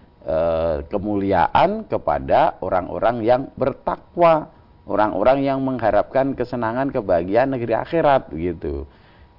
[0.92, 4.52] kemuliaan kepada orang-orang yang bertakwa,
[4.84, 8.84] orang-orang yang mengharapkan kesenangan kebahagiaan negeri akhirat begitu.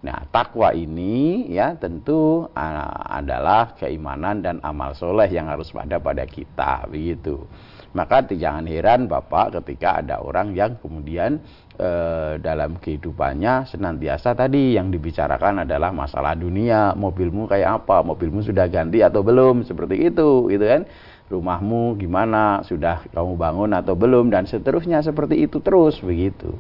[0.02, 6.26] Nah, takwa ini ya tentu uh, adalah keimanan dan amal soleh yang harus ada pada
[6.26, 7.46] kita begitu.
[7.94, 11.38] Maka jangan heran Bapak ketika ada orang yang kemudian
[11.71, 11.71] eh,
[12.38, 19.02] dalam kehidupannya senantiasa tadi yang dibicarakan adalah masalah dunia, mobilmu kayak apa, mobilmu sudah ganti
[19.02, 20.86] atau belum, seperti itu, gitu kan.
[21.32, 26.54] Rumahmu gimana, sudah kamu bangun atau belum dan seterusnya seperti itu terus begitu.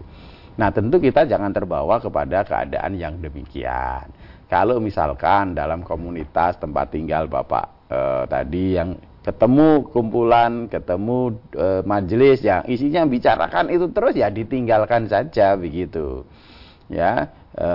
[0.57, 4.09] Nah, tentu kita jangan terbawa kepada keadaan yang demikian.
[4.51, 12.41] Kalau misalkan dalam komunitas tempat tinggal Bapak eh, tadi yang ketemu kumpulan, ketemu e, majelis
[12.41, 16.25] yang isinya bicarakan itu terus ya ditinggalkan saja begitu.
[16.89, 17.69] Ya, e,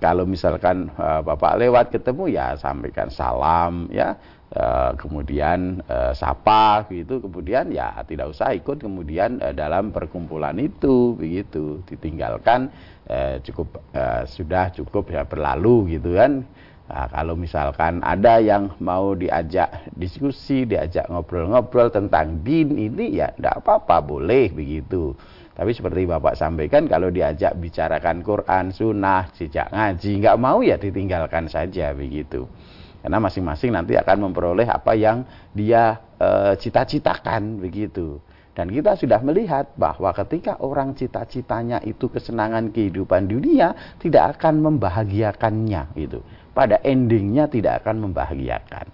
[0.00, 4.16] kalau misalkan e, Bapak lewat ketemu ya sampaikan salam ya.
[4.50, 4.64] E,
[4.96, 11.84] kemudian e, sapa gitu, kemudian ya tidak usah ikut kemudian e, dalam perkumpulan itu begitu,
[11.86, 12.72] ditinggalkan
[13.04, 16.42] e, cukup e, sudah cukup ya berlalu gitu kan
[16.90, 23.62] Nah, kalau misalkan ada yang mau diajak diskusi, diajak ngobrol-ngobrol tentang din ini ya tidak
[23.62, 25.14] apa-apa, boleh begitu.
[25.54, 31.46] Tapi seperti Bapak sampaikan, kalau diajak bicarakan Quran, sunnah, sejak ngaji, nggak mau ya ditinggalkan
[31.46, 32.50] saja begitu.
[32.98, 35.22] Karena masing-masing nanti akan memperoleh apa yang
[35.54, 38.18] dia e, cita-citakan begitu.
[38.50, 45.94] Dan kita sudah melihat bahwa ketika orang cita-citanya itu kesenangan kehidupan dunia, tidak akan membahagiakannya
[45.94, 46.20] gitu
[46.52, 48.86] pada endingnya tidak akan membahagiakan.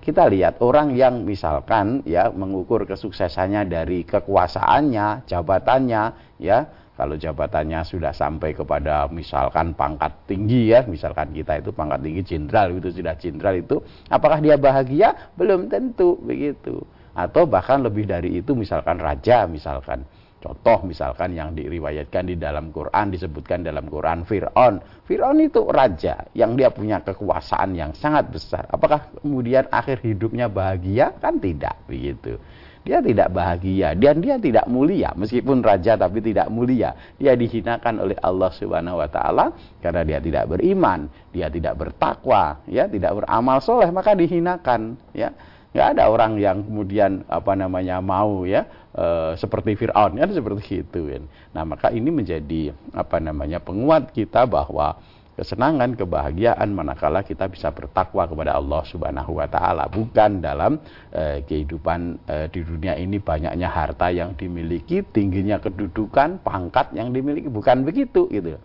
[0.00, 6.02] Kita lihat orang yang misalkan ya mengukur kesuksesannya dari kekuasaannya, jabatannya,
[6.40, 6.58] ya
[7.00, 12.76] kalau jabatannya sudah sampai kepada misalkan pangkat tinggi ya, misalkan kita itu pangkat tinggi jenderal
[12.76, 13.80] itu sudah jenderal itu,
[14.12, 15.32] apakah dia bahagia?
[15.32, 16.84] Belum tentu begitu.
[17.16, 20.04] Atau bahkan lebih dari itu misalkan raja misalkan
[20.40, 24.80] Contoh misalkan yang diriwayatkan di dalam Quran disebutkan dalam Quran Fir'aun.
[25.04, 28.64] Fir'aun itu raja yang dia punya kekuasaan yang sangat besar.
[28.72, 31.12] Apakah kemudian akhir hidupnya bahagia?
[31.20, 32.40] Kan tidak begitu.
[32.80, 36.96] Dia tidak bahagia dan dia tidak mulia meskipun raja tapi tidak mulia.
[37.20, 39.52] Dia dihinakan oleh Allah Subhanahu wa taala
[39.84, 45.28] karena dia tidak beriman, dia tidak bertakwa, ya, tidak beramal soleh maka dihinakan, ya
[45.70, 51.00] nggak ada orang yang kemudian apa namanya mau ya e, seperti Fir'aun kan seperti itu
[51.06, 51.22] kan.
[51.54, 54.98] Nah maka ini menjadi apa namanya penguat kita bahwa
[55.38, 59.86] kesenangan kebahagiaan manakala kita bisa bertakwa kepada Allah Subhanahu wa taala.
[59.86, 60.82] Bukan dalam
[61.14, 67.46] e, kehidupan e, di dunia ini banyaknya harta yang dimiliki tingginya kedudukan pangkat yang dimiliki.
[67.46, 68.58] Bukan begitu gitu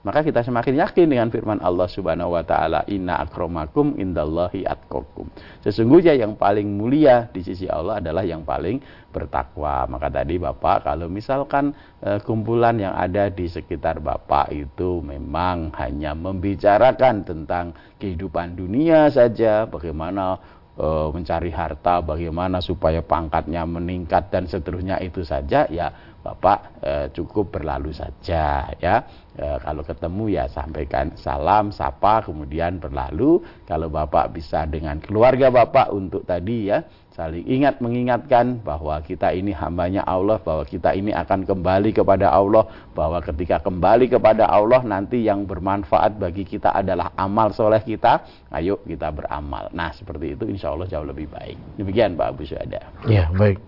[0.00, 5.28] maka kita semakin yakin dengan firman Allah Subhanahu wa taala, "Inna akramakum indallahi atqakum."
[5.60, 8.80] Sesungguhnya yang paling mulia di sisi Allah adalah yang paling
[9.12, 9.84] bertakwa.
[9.92, 16.16] Maka tadi Bapak kalau misalkan e, kumpulan yang ada di sekitar Bapak itu memang hanya
[16.16, 20.40] membicarakan tentang kehidupan dunia saja, bagaimana
[20.80, 27.48] e, mencari harta, bagaimana supaya pangkatnya meningkat dan seterusnya itu saja ya Bapak e, cukup
[27.56, 28.94] berlalu saja ya.
[29.32, 33.40] E, kalau ketemu ya sampaikan salam, sapa, kemudian berlalu.
[33.64, 36.84] Kalau Bapak bisa dengan keluarga Bapak untuk tadi ya
[37.20, 42.64] saling ingat mengingatkan bahwa kita ini hambanya Allah, bahwa kita ini akan kembali kepada Allah,
[42.96, 48.24] bahwa ketika kembali kepada Allah nanti yang bermanfaat bagi kita adalah amal soleh kita.
[48.48, 49.68] Ayo kita beramal.
[49.76, 51.76] Nah seperti itu insya Allah jauh lebih baik.
[51.76, 52.80] Demikian Pak Abu Syuhada.
[53.04, 53.60] Ya baik.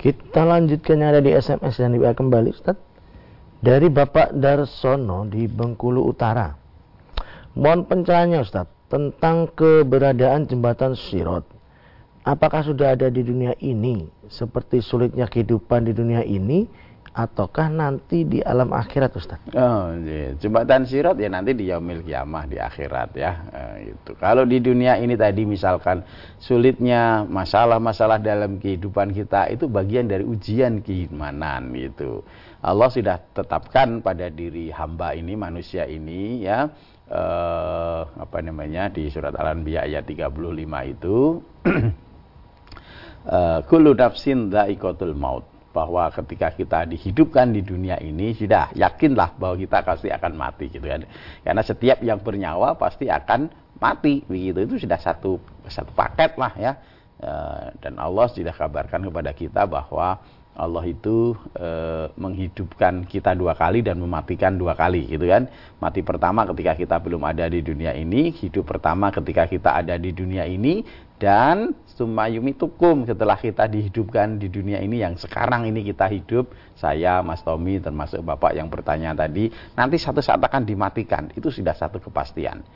[0.00, 2.80] Kita lanjutkan yang ada di SMS dan di kembali Ustaz.
[3.60, 6.56] Dari Bapak Darsono di Bengkulu Utara.
[7.52, 11.44] Mohon pencerahannya Ustaz tentang keberadaan jembatan Sirot.
[12.24, 16.64] Apakah sudah ada di dunia ini seperti sulitnya kehidupan di dunia ini
[17.10, 19.42] ataukah nanti di alam akhirat Ustaz?
[19.50, 20.38] Oh, iya.
[20.38, 23.32] jembatan sirat ya nanti di yaumil kiamah di akhirat ya.
[23.50, 24.14] Eh, itu.
[24.14, 26.06] Kalau di dunia ini tadi misalkan
[26.38, 32.22] sulitnya masalah-masalah dalam kehidupan kita itu bagian dari ujian keimanan gitu.
[32.62, 36.70] Allah sudah tetapkan pada diri hamba ini manusia ini ya
[37.10, 41.42] eh, apa namanya di surat Al-Anbiya ayat 35 itu
[43.34, 49.54] eh, kullu nafsin dha'iqatul maut bahwa ketika kita dihidupkan di dunia ini sudah yakinlah bahwa
[49.54, 51.06] kita pasti akan mati gitu kan.
[51.46, 54.66] Karena setiap yang bernyawa pasti akan mati begitu.
[54.66, 55.38] Itu sudah satu
[55.70, 56.72] satu paket lah ya.
[57.22, 57.30] E,
[57.78, 60.18] dan Allah sudah kabarkan kepada kita bahwa
[60.58, 61.68] Allah itu e,
[62.18, 65.46] menghidupkan kita dua kali dan mematikan dua kali gitu kan?
[65.78, 70.10] Mati pertama ketika kita belum ada di dunia ini hidup pertama ketika kita ada di
[70.10, 70.82] dunia ini
[71.22, 77.46] dan sumayumitukum setelah kita dihidupkan di dunia ini yang sekarang ini kita hidup saya Mas
[77.46, 79.48] Tommy termasuk Bapak yang bertanya tadi
[79.78, 81.30] nanti satu saat akan dimatikan.
[81.32, 82.66] Itu sudah satu kepastian.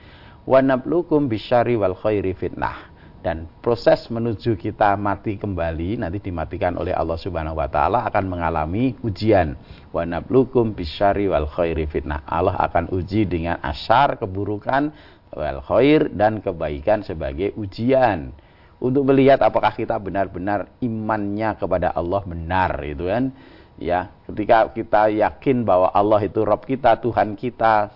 [0.46, 2.93] Wa nablukum wal khairi fitnah
[3.24, 8.92] dan proses menuju kita mati kembali nanti dimatikan oleh Allah Subhanahu wa taala akan mengalami
[9.00, 9.56] ujian.
[9.96, 12.20] Wa nablukum bisyari wal khairi fitnah.
[12.28, 14.92] Allah akan uji dengan asar keburukan
[15.32, 18.36] wal khair dan kebaikan sebagai ujian.
[18.76, 23.32] Untuk melihat apakah kita benar-benar imannya kepada Allah benar itu kan?
[23.80, 27.88] Ya ketika kita yakin bahwa Allah itu Rob kita Tuhan kita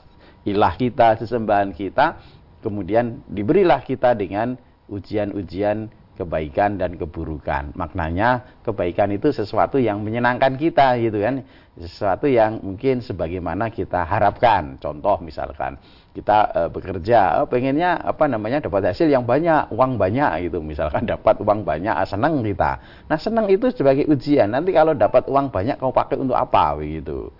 [0.48, 2.16] ilah kita sesembahan kita
[2.64, 4.56] kemudian diberilah kita dengan
[4.88, 7.70] ujian-ujian kebaikan dan keburukan.
[7.78, 11.46] Maknanya kebaikan itu sesuatu yang menyenangkan kita gitu kan.
[11.78, 14.82] Sesuatu yang mungkin sebagaimana kita harapkan.
[14.82, 15.78] Contoh misalkan
[16.10, 20.58] kita e, bekerja, oh, pengennya apa namanya dapat hasil yang banyak, uang banyak gitu.
[20.58, 22.82] Misalkan dapat uang banyak, ah, senang kita.
[23.06, 24.50] Nah senang itu sebagai ujian.
[24.50, 27.30] Nanti kalau dapat uang banyak kau pakai untuk apa begitu.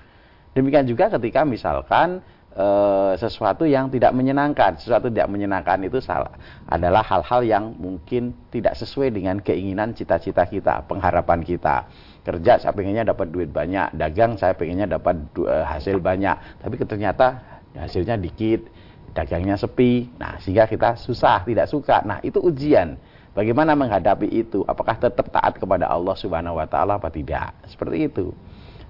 [0.55, 2.23] Demikian juga ketika misalkan
[2.59, 2.67] e,
[3.15, 4.75] sesuatu yang tidak menyenangkan.
[4.75, 6.35] Sesuatu tidak menyenangkan itu salah
[6.67, 11.87] adalah hal-hal yang mungkin tidak sesuai dengan keinginan cita-cita kita, pengharapan kita.
[12.27, 17.27] Kerja saya pengennya dapat duit banyak, dagang saya pengennya dapat e, hasil banyak, tapi ternyata
[17.79, 18.67] hasilnya dikit,
[19.15, 20.11] dagangnya sepi.
[20.19, 22.03] Nah, sehingga kita susah, tidak suka.
[22.03, 22.99] Nah, itu ujian.
[23.33, 24.67] Bagaimana menghadapi itu?
[24.67, 27.55] Apakah tetap taat kepada Allah Subhanahu wa taala apa tidak?
[27.71, 28.35] Seperti itu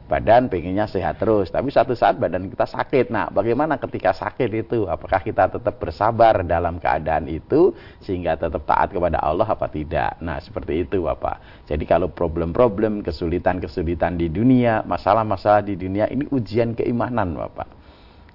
[0.08, 3.12] badan pengennya sehat terus tapi satu saat badan kita sakit.
[3.12, 4.88] Nah bagaimana ketika sakit itu?
[4.88, 10.16] Apakah kita tetap bersabar dalam keadaan itu sehingga tetap taat kepada Allah apa tidak?
[10.24, 11.68] Nah seperti itu Bapak.
[11.68, 17.68] Jadi kalau problem-problem kesulitan-kesulitan di dunia masalah-masalah di dunia ini ujian keimanan Bapak.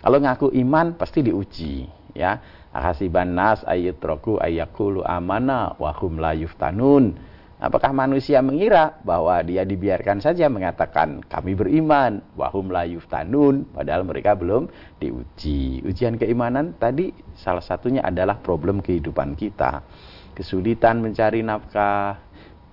[0.05, 2.61] Kalau ngaku iman pasti diuji ya.
[2.73, 7.32] Akasiban nas ayyutraku ayyakulu amana wa hum la yuftanun
[7.63, 14.35] Apakah manusia mengira bahwa dia dibiarkan saja mengatakan kami beriman, wahum la yuftanun, padahal mereka
[14.35, 14.67] belum
[14.99, 15.79] diuji.
[15.87, 19.79] Ujian keimanan tadi salah satunya adalah problem kehidupan kita.
[20.35, 22.19] Kesulitan mencari nafkah,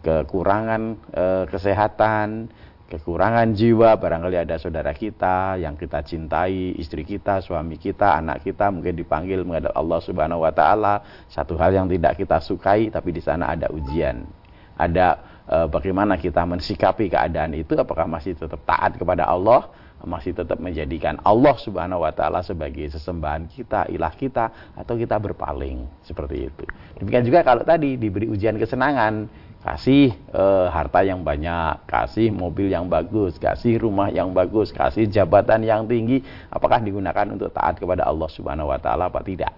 [0.02, 1.24] kekurangan e,
[1.54, 2.50] kesehatan,
[2.90, 8.74] kekurangan jiwa, barangkali ada saudara kita yang kita cintai, istri kita, suami kita, anak kita
[8.74, 13.22] mungkin dipanggil menghadap Allah Subhanahu wa taala, satu hal yang tidak kita sukai tapi di
[13.22, 14.39] sana ada ujian
[14.80, 19.68] ada e, bagaimana kita mensikapi keadaan itu apakah masih tetap taat kepada Allah
[20.04, 25.84] masih tetap menjadikan Allah Subhanahu wa taala sebagai sesembahan kita, ilah kita atau kita berpaling
[26.04, 26.64] seperti itu.
[26.96, 29.28] Demikian juga kalau tadi diberi ujian kesenangan,
[29.60, 35.60] kasih e, harta yang banyak, kasih mobil yang bagus, kasih rumah yang bagus, kasih jabatan
[35.68, 39.52] yang tinggi, apakah digunakan untuk taat kepada Allah Subhanahu wa taala apa tidak?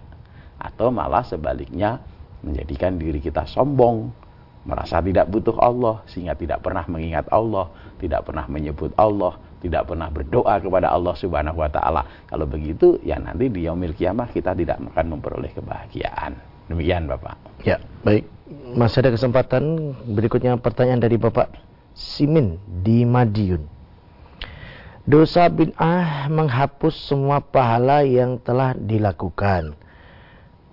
[0.59, 2.03] Atau malah sebaliknya
[2.43, 4.11] menjadikan diri kita sombong,
[4.63, 7.67] merasa tidak butuh Allah sehingga tidak pernah mengingat Allah,
[7.99, 12.03] tidak pernah menyebut Allah, tidak pernah berdoa kepada Allah Subhanahu wa taala.
[12.27, 16.35] Kalau begitu ya nanti di yaumil kiamah kita tidak akan memperoleh kebahagiaan.
[16.71, 17.35] Demikian Bapak.
[17.67, 18.27] Ya, baik.
[18.75, 21.51] Masih ada kesempatan berikutnya pertanyaan dari Bapak
[21.95, 23.67] Simin di Madiun.
[25.03, 29.75] Dosa bid'ah menghapus semua pahala yang telah dilakukan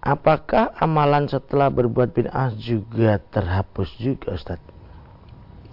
[0.00, 4.60] apakah amalan setelah berbuat bid'ah juga terhapus juga Ustaz?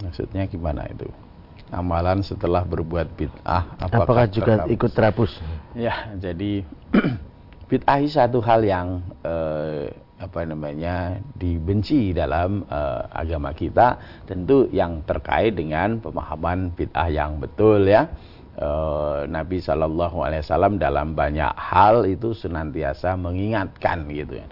[0.04, 1.08] Maksudnya gimana itu?
[1.68, 4.72] Amalan setelah berbuat bid'ah apakah, apakah juga terhapus?
[4.72, 5.32] ikut terhapus?
[5.76, 6.64] Ya, jadi
[7.68, 15.54] bid'ah satu hal yang eh, apa namanya dibenci dalam uh, agama kita tentu yang terkait
[15.54, 18.10] dengan pemahaman bid'ah yang betul ya
[19.28, 24.46] Nabi Shallallahu Alaihi Wasallam dalam banyak hal itu senantiasa mengingatkan gitu ya.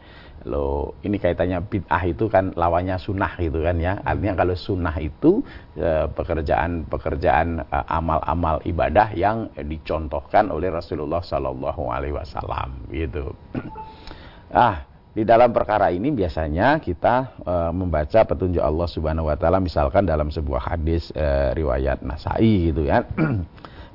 [0.46, 3.98] Lo ini kaitannya bid'ah itu kan lawannya sunnah gitu kan ya.
[4.06, 5.42] Artinya kalau sunnah itu
[5.74, 13.34] eh, pekerjaan-pekerjaan amal-amal ibadah yang dicontohkan oleh Rasulullah Shallallahu Alaihi Wasallam gitu.
[14.54, 14.86] ah
[15.16, 20.28] di dalam perkara ini biasanya kita e, membaca petunjuk Allah Subhanahu wa taala misalkan dalam
[20.28, 23.00] sebuah hadis e, riwayat Nasai gitu ya.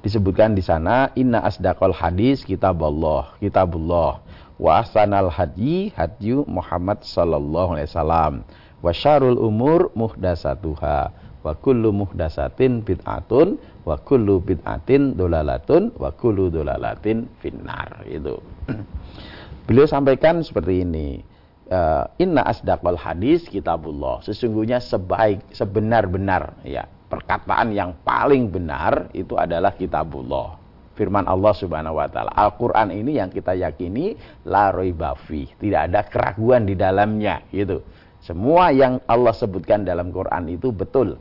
[0.02, 3.38] disebutkan di sana inna asdaqal hadis kitabullah.
[3.38, 4.22] Kitabullah.
[4.62, 8.34] Wa ahsanal hadyi hadyu Muhammad sallallahu alaihi wasallam.
[8.82, 17.30] Wa syarul umur muhdasatuha wa kullu muhdasatin bid'atun wa kullu bid'atin dolalatun wa kullu dolalatin
[17.42, 18.06] finnar.
[18.06, 18.42] Itu.
[19.70, 21.22] Beliau sampaikan seperti ini
[21.70, 24.22] uh, inna asdaqal hadis kitabullah.
[24.26, 30.56] Sesungguhnya sebaik sebenar-benar ya perkataan yang paling benar itu adalah kitabullah.
[30.96, 32.32] Firman Allah Subhanahu wa taala.
[32.32, 34.16] Al-Qur'an ini yang kita yakini
[34.48, 37.84] la raibafi, tidak ada keraguan di dalamnya gitu.
[38.24, 41.20] Semua yang Allah sebutkan dalam Quran itu betul.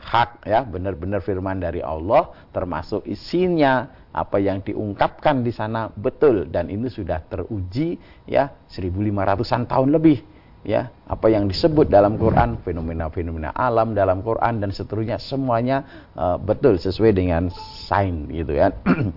[0.00, 6.66] Hak ya, benar-benar firman dari Allah termasuk isinya apa yang diungkapkan di sana betul dan
[6.66, 7.94] ini sudah teruji
[8.26, 10.18] ya 1500-an tahun lebih
[10.60, 16.76] ya apa yang disebut dalam Quran fenomena-fenomena alam dalam Quran dan seterusnya semuanya uh, betul
[16.76, 17.48] sesuai dengan
[17.88, 18.72] sain gitu ya.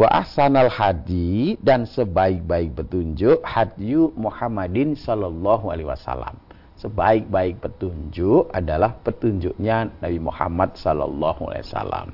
[0.00, 6.32] Wa ahsanal hadi dan sebaik-baik petunjuk hadyu Muhammadin sallallahu alaihi wasallam.
[6.80, 12.06] Sebaik-baik petunjuk adalah petunjuknya Nabi Muhammad sallallahu alaihi wasallam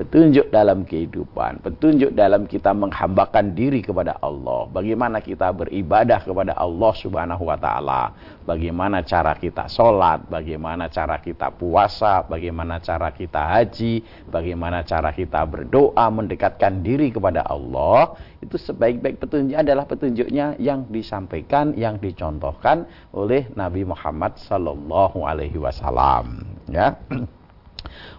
[0.00, 6.92] petunjuk dalam kehidupan, petunjuk dalam kita menghambakan diri kepada Allah, bagaimana kita beribadah kepada Allah
[6.96, 8.16] Subhanahu wa taala,
[8.48, 14.00] bagaimana cara kita sholat, bagaimana cara kita puasa, bagaimana cara kita haji,
[14.32, 16.08] bagaimana cara kita berdoa?
[16.08, 23.84] Mendekatkan diri kepada Allah, itu sebaik-baik petunjuk adalah petunjuknya yang disampaikan, yang dicontohkan oleh Nabi
[23.84, 26.40] Muhammad sallallahu alaihi wasallam,
[26.72, 26.96] ya.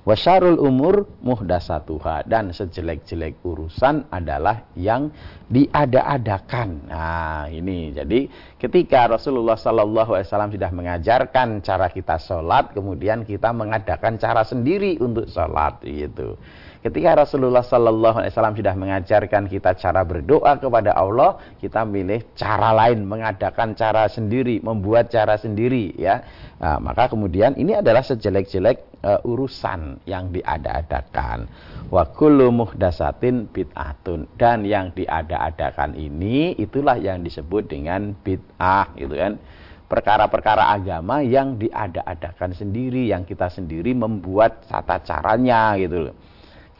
[0.02, 5.14] Wasyarul umur muhdasatuha dan sejelek-jelek urusan adalah yang
[5.46, 6.90] diada-adakan.
[6.90, 8.26] Nah, ini jadi
[8.58, 14.98] ketika Rasulullah Sallallahu Alaihi Wasallam sudah mengajarkan cara kita sholat, kemudian kita mengadakan cara sendiri
[14.98, 16.34] untuk sholat, gitu.
[16.82, 22.74] Ketika Rasulullah Sallallahu Alaihi Wasallam sudah mengajarkan kita cara berdoa kepada Allah, kita milih cara
[22.74, 26.26] lain, mengadakan cara sendiri, membuat cara sendiri, ya.
[26.58, 31.46] Nah, maka kemudian ini adalah sejelek-jelek uh, urusan yang diada-adakan.
[31.94, 39.38] Wa kullu muhdasatin bid'atun dan yang diada-adakan ini itulah yang disebut dengan bid'ah, gitu kan
[39.86, 46.16] perkara-perkara agama yang diada-adakan sendiri, yang kita sendiri membuat tata caranya gitu loh.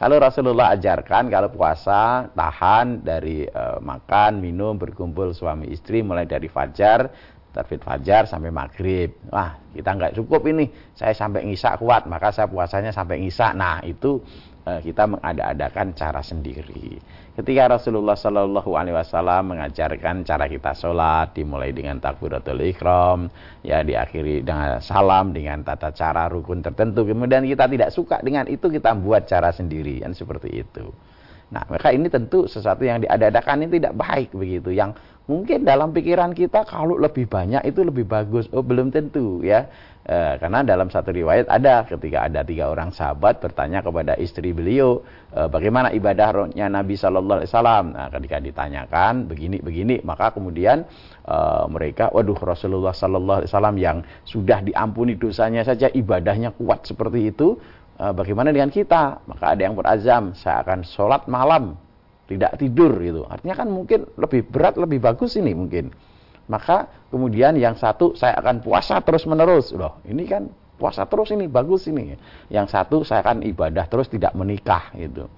[0.02, 6.50] Kalau Rasulullah ajarkan kalau puasa tahan dari e, makan, minum, berkumpul suami istri mulai dari
[6.50, 7.06] fajar
[7.54, 9.14] terbit fajar sampai maghrib.
[9.30, 10.66] Wah, kita nggak cukup ini.
[10.96, 13.54] Saya sampai ngisa kuat, maka saya puasanya sampai ngisa.
[13.54, 14.18] Nah, itu
[14.62, 17.02] kita mengada-adakan cara sendiri.
[17.32, 23.32] Ketika Rasulullah Shallallahu Alaihi Wasallam mengajarkan cara kita sholat, dimulai dengan takbiratul ikhram,
[23.64, 27.08] ya diakhiri dengan salam, dengan tata cara rukun tertentu.
[27.08, 30.92] Kemudian kita tidak suka dengan itu, kita buat cara sendiri, kan seperti itu.
[31.52, 34.72] Nah, maka ini tentu sesuatu yang diadakan ini tidak baik begitu.
[34.72, 34.96] Yang
[35.28, 38.48] mungkin dalam pikiran kita kalau lebih banyak itu lebih bagus.
[38.56, 39.68] Oh, belum tentu ya.
[40.02, 45.04] E, karena dalam satu riwayat ada ketika ada tiga orang sahabat bertanya kepada istri beliau
[45.30, 47.84] e, bagaimana ibadah rohnya Nabi Shallallahu Alaihi Wasallam.
[47.94, 50.88] Nah, ketika ditanyakan begini begini maka kemudian
[51.22, 51.36] e,
[51.68, 57.60] mereka, waduh Rasulullah Shallallahu Alaihi Wasallam yang sudah diampuni dosanya saja ibadahnya kuat seperti itu.
[57.96, 59.24] E, bagaimana dengan kita?
[59.28, 61.76] Maka ada yang berazam, saya akan sholat malam
[62.32, 63.22] tidak tidur gitu.
[63.28, 65.92] Artinya kan mungkin lebih berat, lebih bagus ini mungkin.
[66.48, 71.46] Maka kemudian yang satu saya akan puasa terus menerus loh ini kan puasa terus ini
[71.46, 72.16] bagus ini.
[72.50, 75.28] Yang satu saya akan ibadah terus tidak menikah gitu.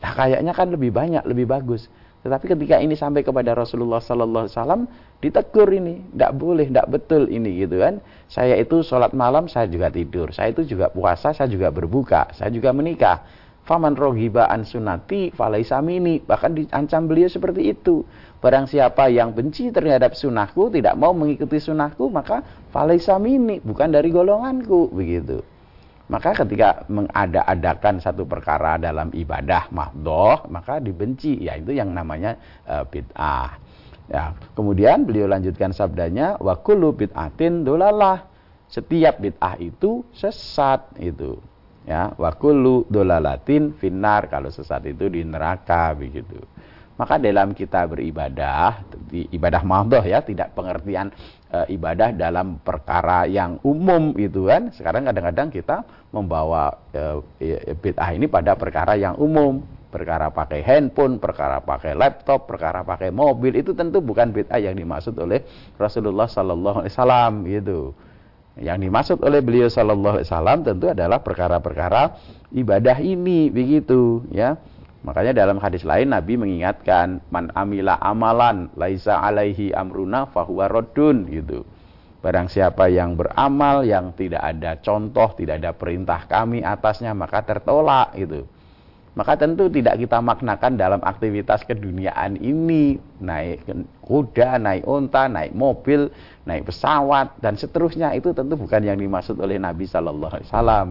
[0.00, 1.86] Nah kayaknya kan lebih banyak lebih bagus
[2.20, 4.82] tetapi ketika ini sampai kepada Rasulullah Sallallahu Alaihi Wasallam
[5.24, 8.04] ditegur ini tidak boleh tidak betul ini gitu kan.
[8.28, 10.28] Saya itu sholat malam saya juga tidur.
[10.28, 13.24] Saya itu juga puasa saya juga berbuka saya juga menikah.
[13.64, 16.20] Faman rohiba an sunati falaisa mini.
[16.20, 18.04] Bahkan diancam beliau seperti itu.
[18.40, 22.40] Barang siapa yang benci terhadap sunnahku, tidak mau mengikuti sunnahku, maka
[22.72, 25.44] falaisa mini, bukan dari golonganku, begitu.
[26.10, 32.34] Maka ketika mengada-adakan satu perkara dalam ibadah mahdoh, maka dibenci, yaitu yang namanya
[32.66, 33.54] uh, bid'ah.
[34.10, 38.26] Ya, kemudian beliau lanjutkan sabdanya, wa kullu bid'atin dolalah.
[38.66, 41.38] Setiap bid'ah itu sesat itu.
[41.86, 46.42] Ya, wa kullu dolalatin finnar kalau sesat itu di neraka begitu.
[46.98, 48.82] Maka dalam kita beribadah,
[49.30, 51.14] ibadah mahdoh ya, tidak pengertian
[51.50, 54.70] e, ibadah dalam perkara yang umum itu kan.
[54.70, 55.76] Sekarang kadang-kadang kita
[56.14, 57.20] membawa e,
[57.74, 59.60] bid'ah ini pada perkara yang umum.
[59.90, 65.18] Perkara pakai handphone, perkara pakai laptop, perkara pakai mobil itu tentu bukan bid'ah yang dimaksud
[65.18, 65.42] oleh
[65.74, 67.80] Rasulullah Sallallahu Alaihi Wasallam gitu.
[68.54, 72.02] Yang dimaksud oleh beliau Sallallahu Alaihi Wasallam tentu adalah perkara-perkara
[72.54, 74.54] ibadah ini begitu ya
[75.00, 81.64] Makanya dalam hadis lain Nabi mengingatkan man amila amalan laisa alaihi amruna fahuwa raddun gitu.
[82.20, 88.12] Barang siapa yang beramal yang tidak ada contoh, tidak ada perintah kami atasnya maka tertolak
[88.12, 88.44] gitu.
[89.10, 93.66] Maka tentu tidak kita maknakan dalam aktivitas keduniaan ini naik
[94.04, 96.12] kuda, naik unta, naik mobil,
[96.46, 100.88] naik pesawat dan seterusnya itu tentu bukan yang dimaksud oleh Nabi Shallallahu Alaihi Wasallam.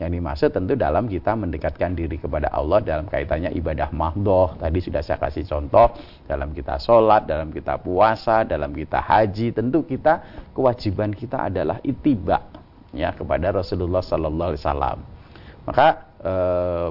[0.00, 4.56] Yang dimaksud tentu dalam kita mendekatkan diri kepada Allah dalam kaitannya ibadah mahdoh.
[4.56, 5.92] Tadi sudah saya kasih contoh
[6.24, 9.52] dalam kita sholat, dalam kita puasa, dalam kita haji.
[9.52, 10.24] Tentu kita
[10.56, 12.48] kewajiban kita adalah itiba
[12.96, 14.98] ya kepada Rasulullah Sallallahu Alaihi Wasallam.
[15.68, 16.09] Maka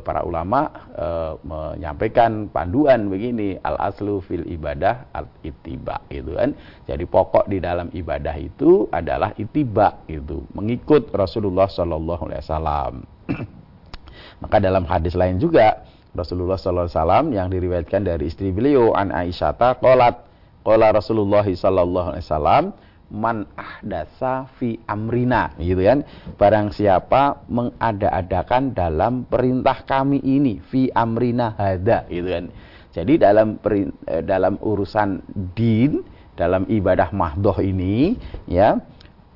[0.02, 6.58] para ulama eh, menyampaikan panduan begini al aslu fil ibadah al itiba gitu kan.
[6.90, 12.94] Jadi pokok di dalam ibadah itu adalah itiba itu mengikut Rasulullah Shallallahu Alaihi Wasallam.
[14.42, 15.86] Maka dalam hadis lain juga
[16.18, 20.26] Rasulullah Sallallahu Alaihi Wasallam yang diriwayatkan dari istri beliau an Aisyah kolat
[20.66, 22.64] kola Rasulullah Sallallahu Alaihi Wasallam
[23.10, 26.06] man ahdasa fi amrina gitu kan?
[26.38, 32.46] Barang siapa mengada-adakan dalam perintah kami ini fi amrina hada gitu kan?
[32.90, 35.22] Jadi dalam eh, dalam urusan
[35.54, 36.02] din
[36.40, 38.16] dalam ibadah mahdoh ini
[38.48, 38.80] ya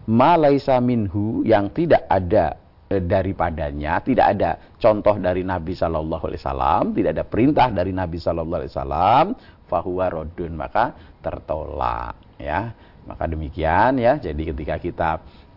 [0.07, 2.55] malaisa minhu yang tidak ada
[2.87, 8.17] eh, daripadanya tidak ada contoh dari Nabi Shallallahu Alaihi Wasallam tidak ada perintah dari Nabi
[8.23, 9.25] Shallallahu Alaihi Wasallam
[9.67, 12.71] fahuwa rodun maka tertolak ya
[13.03, 15.09] maka demikian ya, jadi ketika kita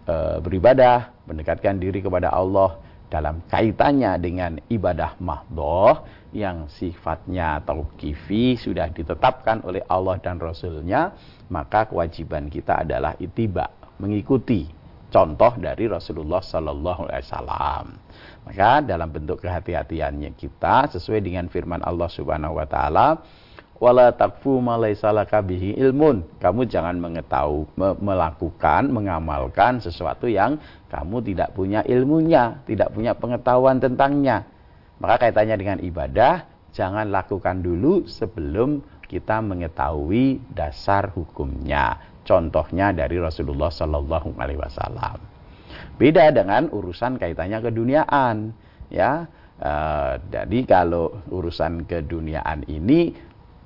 [0.06, 6.02] e, beribadah, mendekatkan diri kepada Allah dalam kaitannya dengan ibadah mahdoh
[6.34, 11.14] yang sifatnya tauqifi sudah ditetapkan oleh Allah dan Rasulnya,
[11.48, 13.70] maka kewajiban kita adalah itiba,
[14.02, 14.66] mengikuti
[15.06, 17.84] contoh dari Rasulullah Sallallahu Alaihi Wasallam.
[18.46, 23.08] Maka dalam bentuk kehati-hatiannya kita sesuai dengan firman Allah Subhanahu Wa Taala,
[23.76, 26.24] wala takfu ma bihi ilmun.
[26.40, 27.68] Kamu jangan mengetahui
[28.00, 30.56] melakukan, mengamalkan sesuatu yang
[30.88, 34.48] kamu tidak punya ilmunya, tidak punya pengetahuan tentangnya.
[34.96, 42.00] Maka kaitannya dengan ibadah, jangan lakukan dulu sebelum kita mengetahui dasar hukumnya.
[42.26, 45.20] Contohnya dari Rasulullah Shallallahu Alaihi Wasallam.
[46.00, 48.50] Beda dengan urusan kaitannya keduniaan,
[48.90, 49.28] ya.
[49.56, 53.16] Uh, jadi kalau urusan keduniaan ini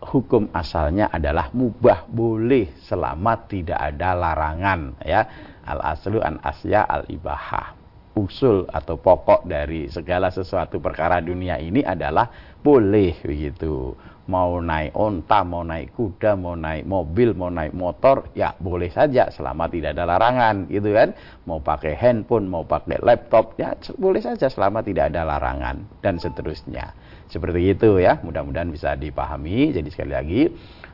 [0.01, 5.22] hukum asalnya adalah mubah boleh selama tidak ada larangan ya
[5.68, 7.76] al aslu an asya al ibahah
[8.16, 12.26] usul atau pokok dari segala sesuatu perkara dunia ini adalah
[12.59, 13.94] boleh begitu
[14.30, 19.26] mau naik onta, mau naik kuda, mau naik mobil, mau naik motor, ya boleh saja
[19.34, 21.11] selama tidak ada larangan, gitu kan.
[21.51, 26.94] Mau pakai handphone, mau pakai laptop, ya boleh saja selama tidak ada larangan dan seterusnya.
[27.31, 29.70] Seperti itu ya, mudah-mudahan bisa dipahami.
[29.70, 30.43] Jadi sekali lagi,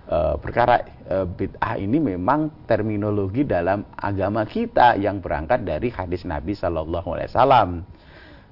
[0.04, 6.52] e, perkara e, bid'ah ini memang terminologi dalam agama kita yang berangkat dari hadis Nabi
[6.52, 7.70] Shallallahu Alaihi Wasallam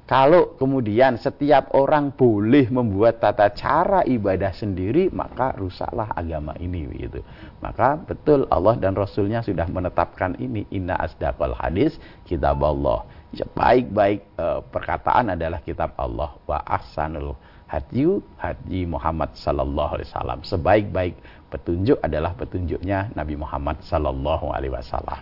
[0.05, 7.25] kalau kemudian setiap orang boleh membuat tata cara ibadah sendiri, maka rusaklah agama ini gitu.
[7.65, 11.97] Maka betul Allah dan Rasulnya sudah menetapkan ini inna asdaqal hadis
[12.29, 13.09] kitab Allah.
[13.33, 17.33] Baik-baik e, perkataan adalah kitab Allah wa ahsanul
[17.75, 20.39] hadyu hadyi Muhammad sallallahu alaihi wasallam.
[20.47, 21.15] Sebaik-baik
[21.51, 25.19] petunjuk adalah petunjuknya Nabi Muhammad sallallahu alaihi wasallam.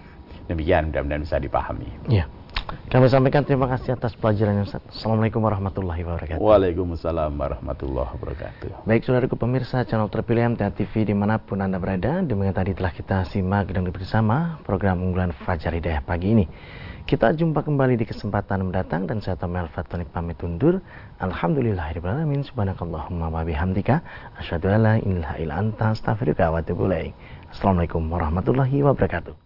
[0.46, 1.88] Demikian mudah-mudahan bisa dipahami.
[2.12, 2.28] Ya.
[2.88, 6.40] Kami sampaikan terima kasih atas pelajaran yang Assalamualaikum warahmatullahi wabarakatuh.
[6.40, 8.88] Waalaikumsalam warahmatullahi wabarakatuh.
[8.88, 12.24] Baik saudaraku pemirsa channel terpilih MTA TV di mana pun Anda berada.
[12.24, 16.44] Demikian tadi telah kita simak dan bersama program unggulan Fajar Hidayah pagi ini.
[17.03, 20.78] Kita jumpa kembali di kesempatan mendatang dan saya Tomel Fatonik pamit undur.
[21.18, 22.46] Alhamdulillahirrahmanirrahim.
[22.46, 24.00] Subhanakallahumma wa bihamdika.
[24.38, 26.86] Asyadu ala ilaha illa anta astaghfiruka wa atubu
[27.50, 29.41] Assalamualaikum warahmatullahi wabarakatuh.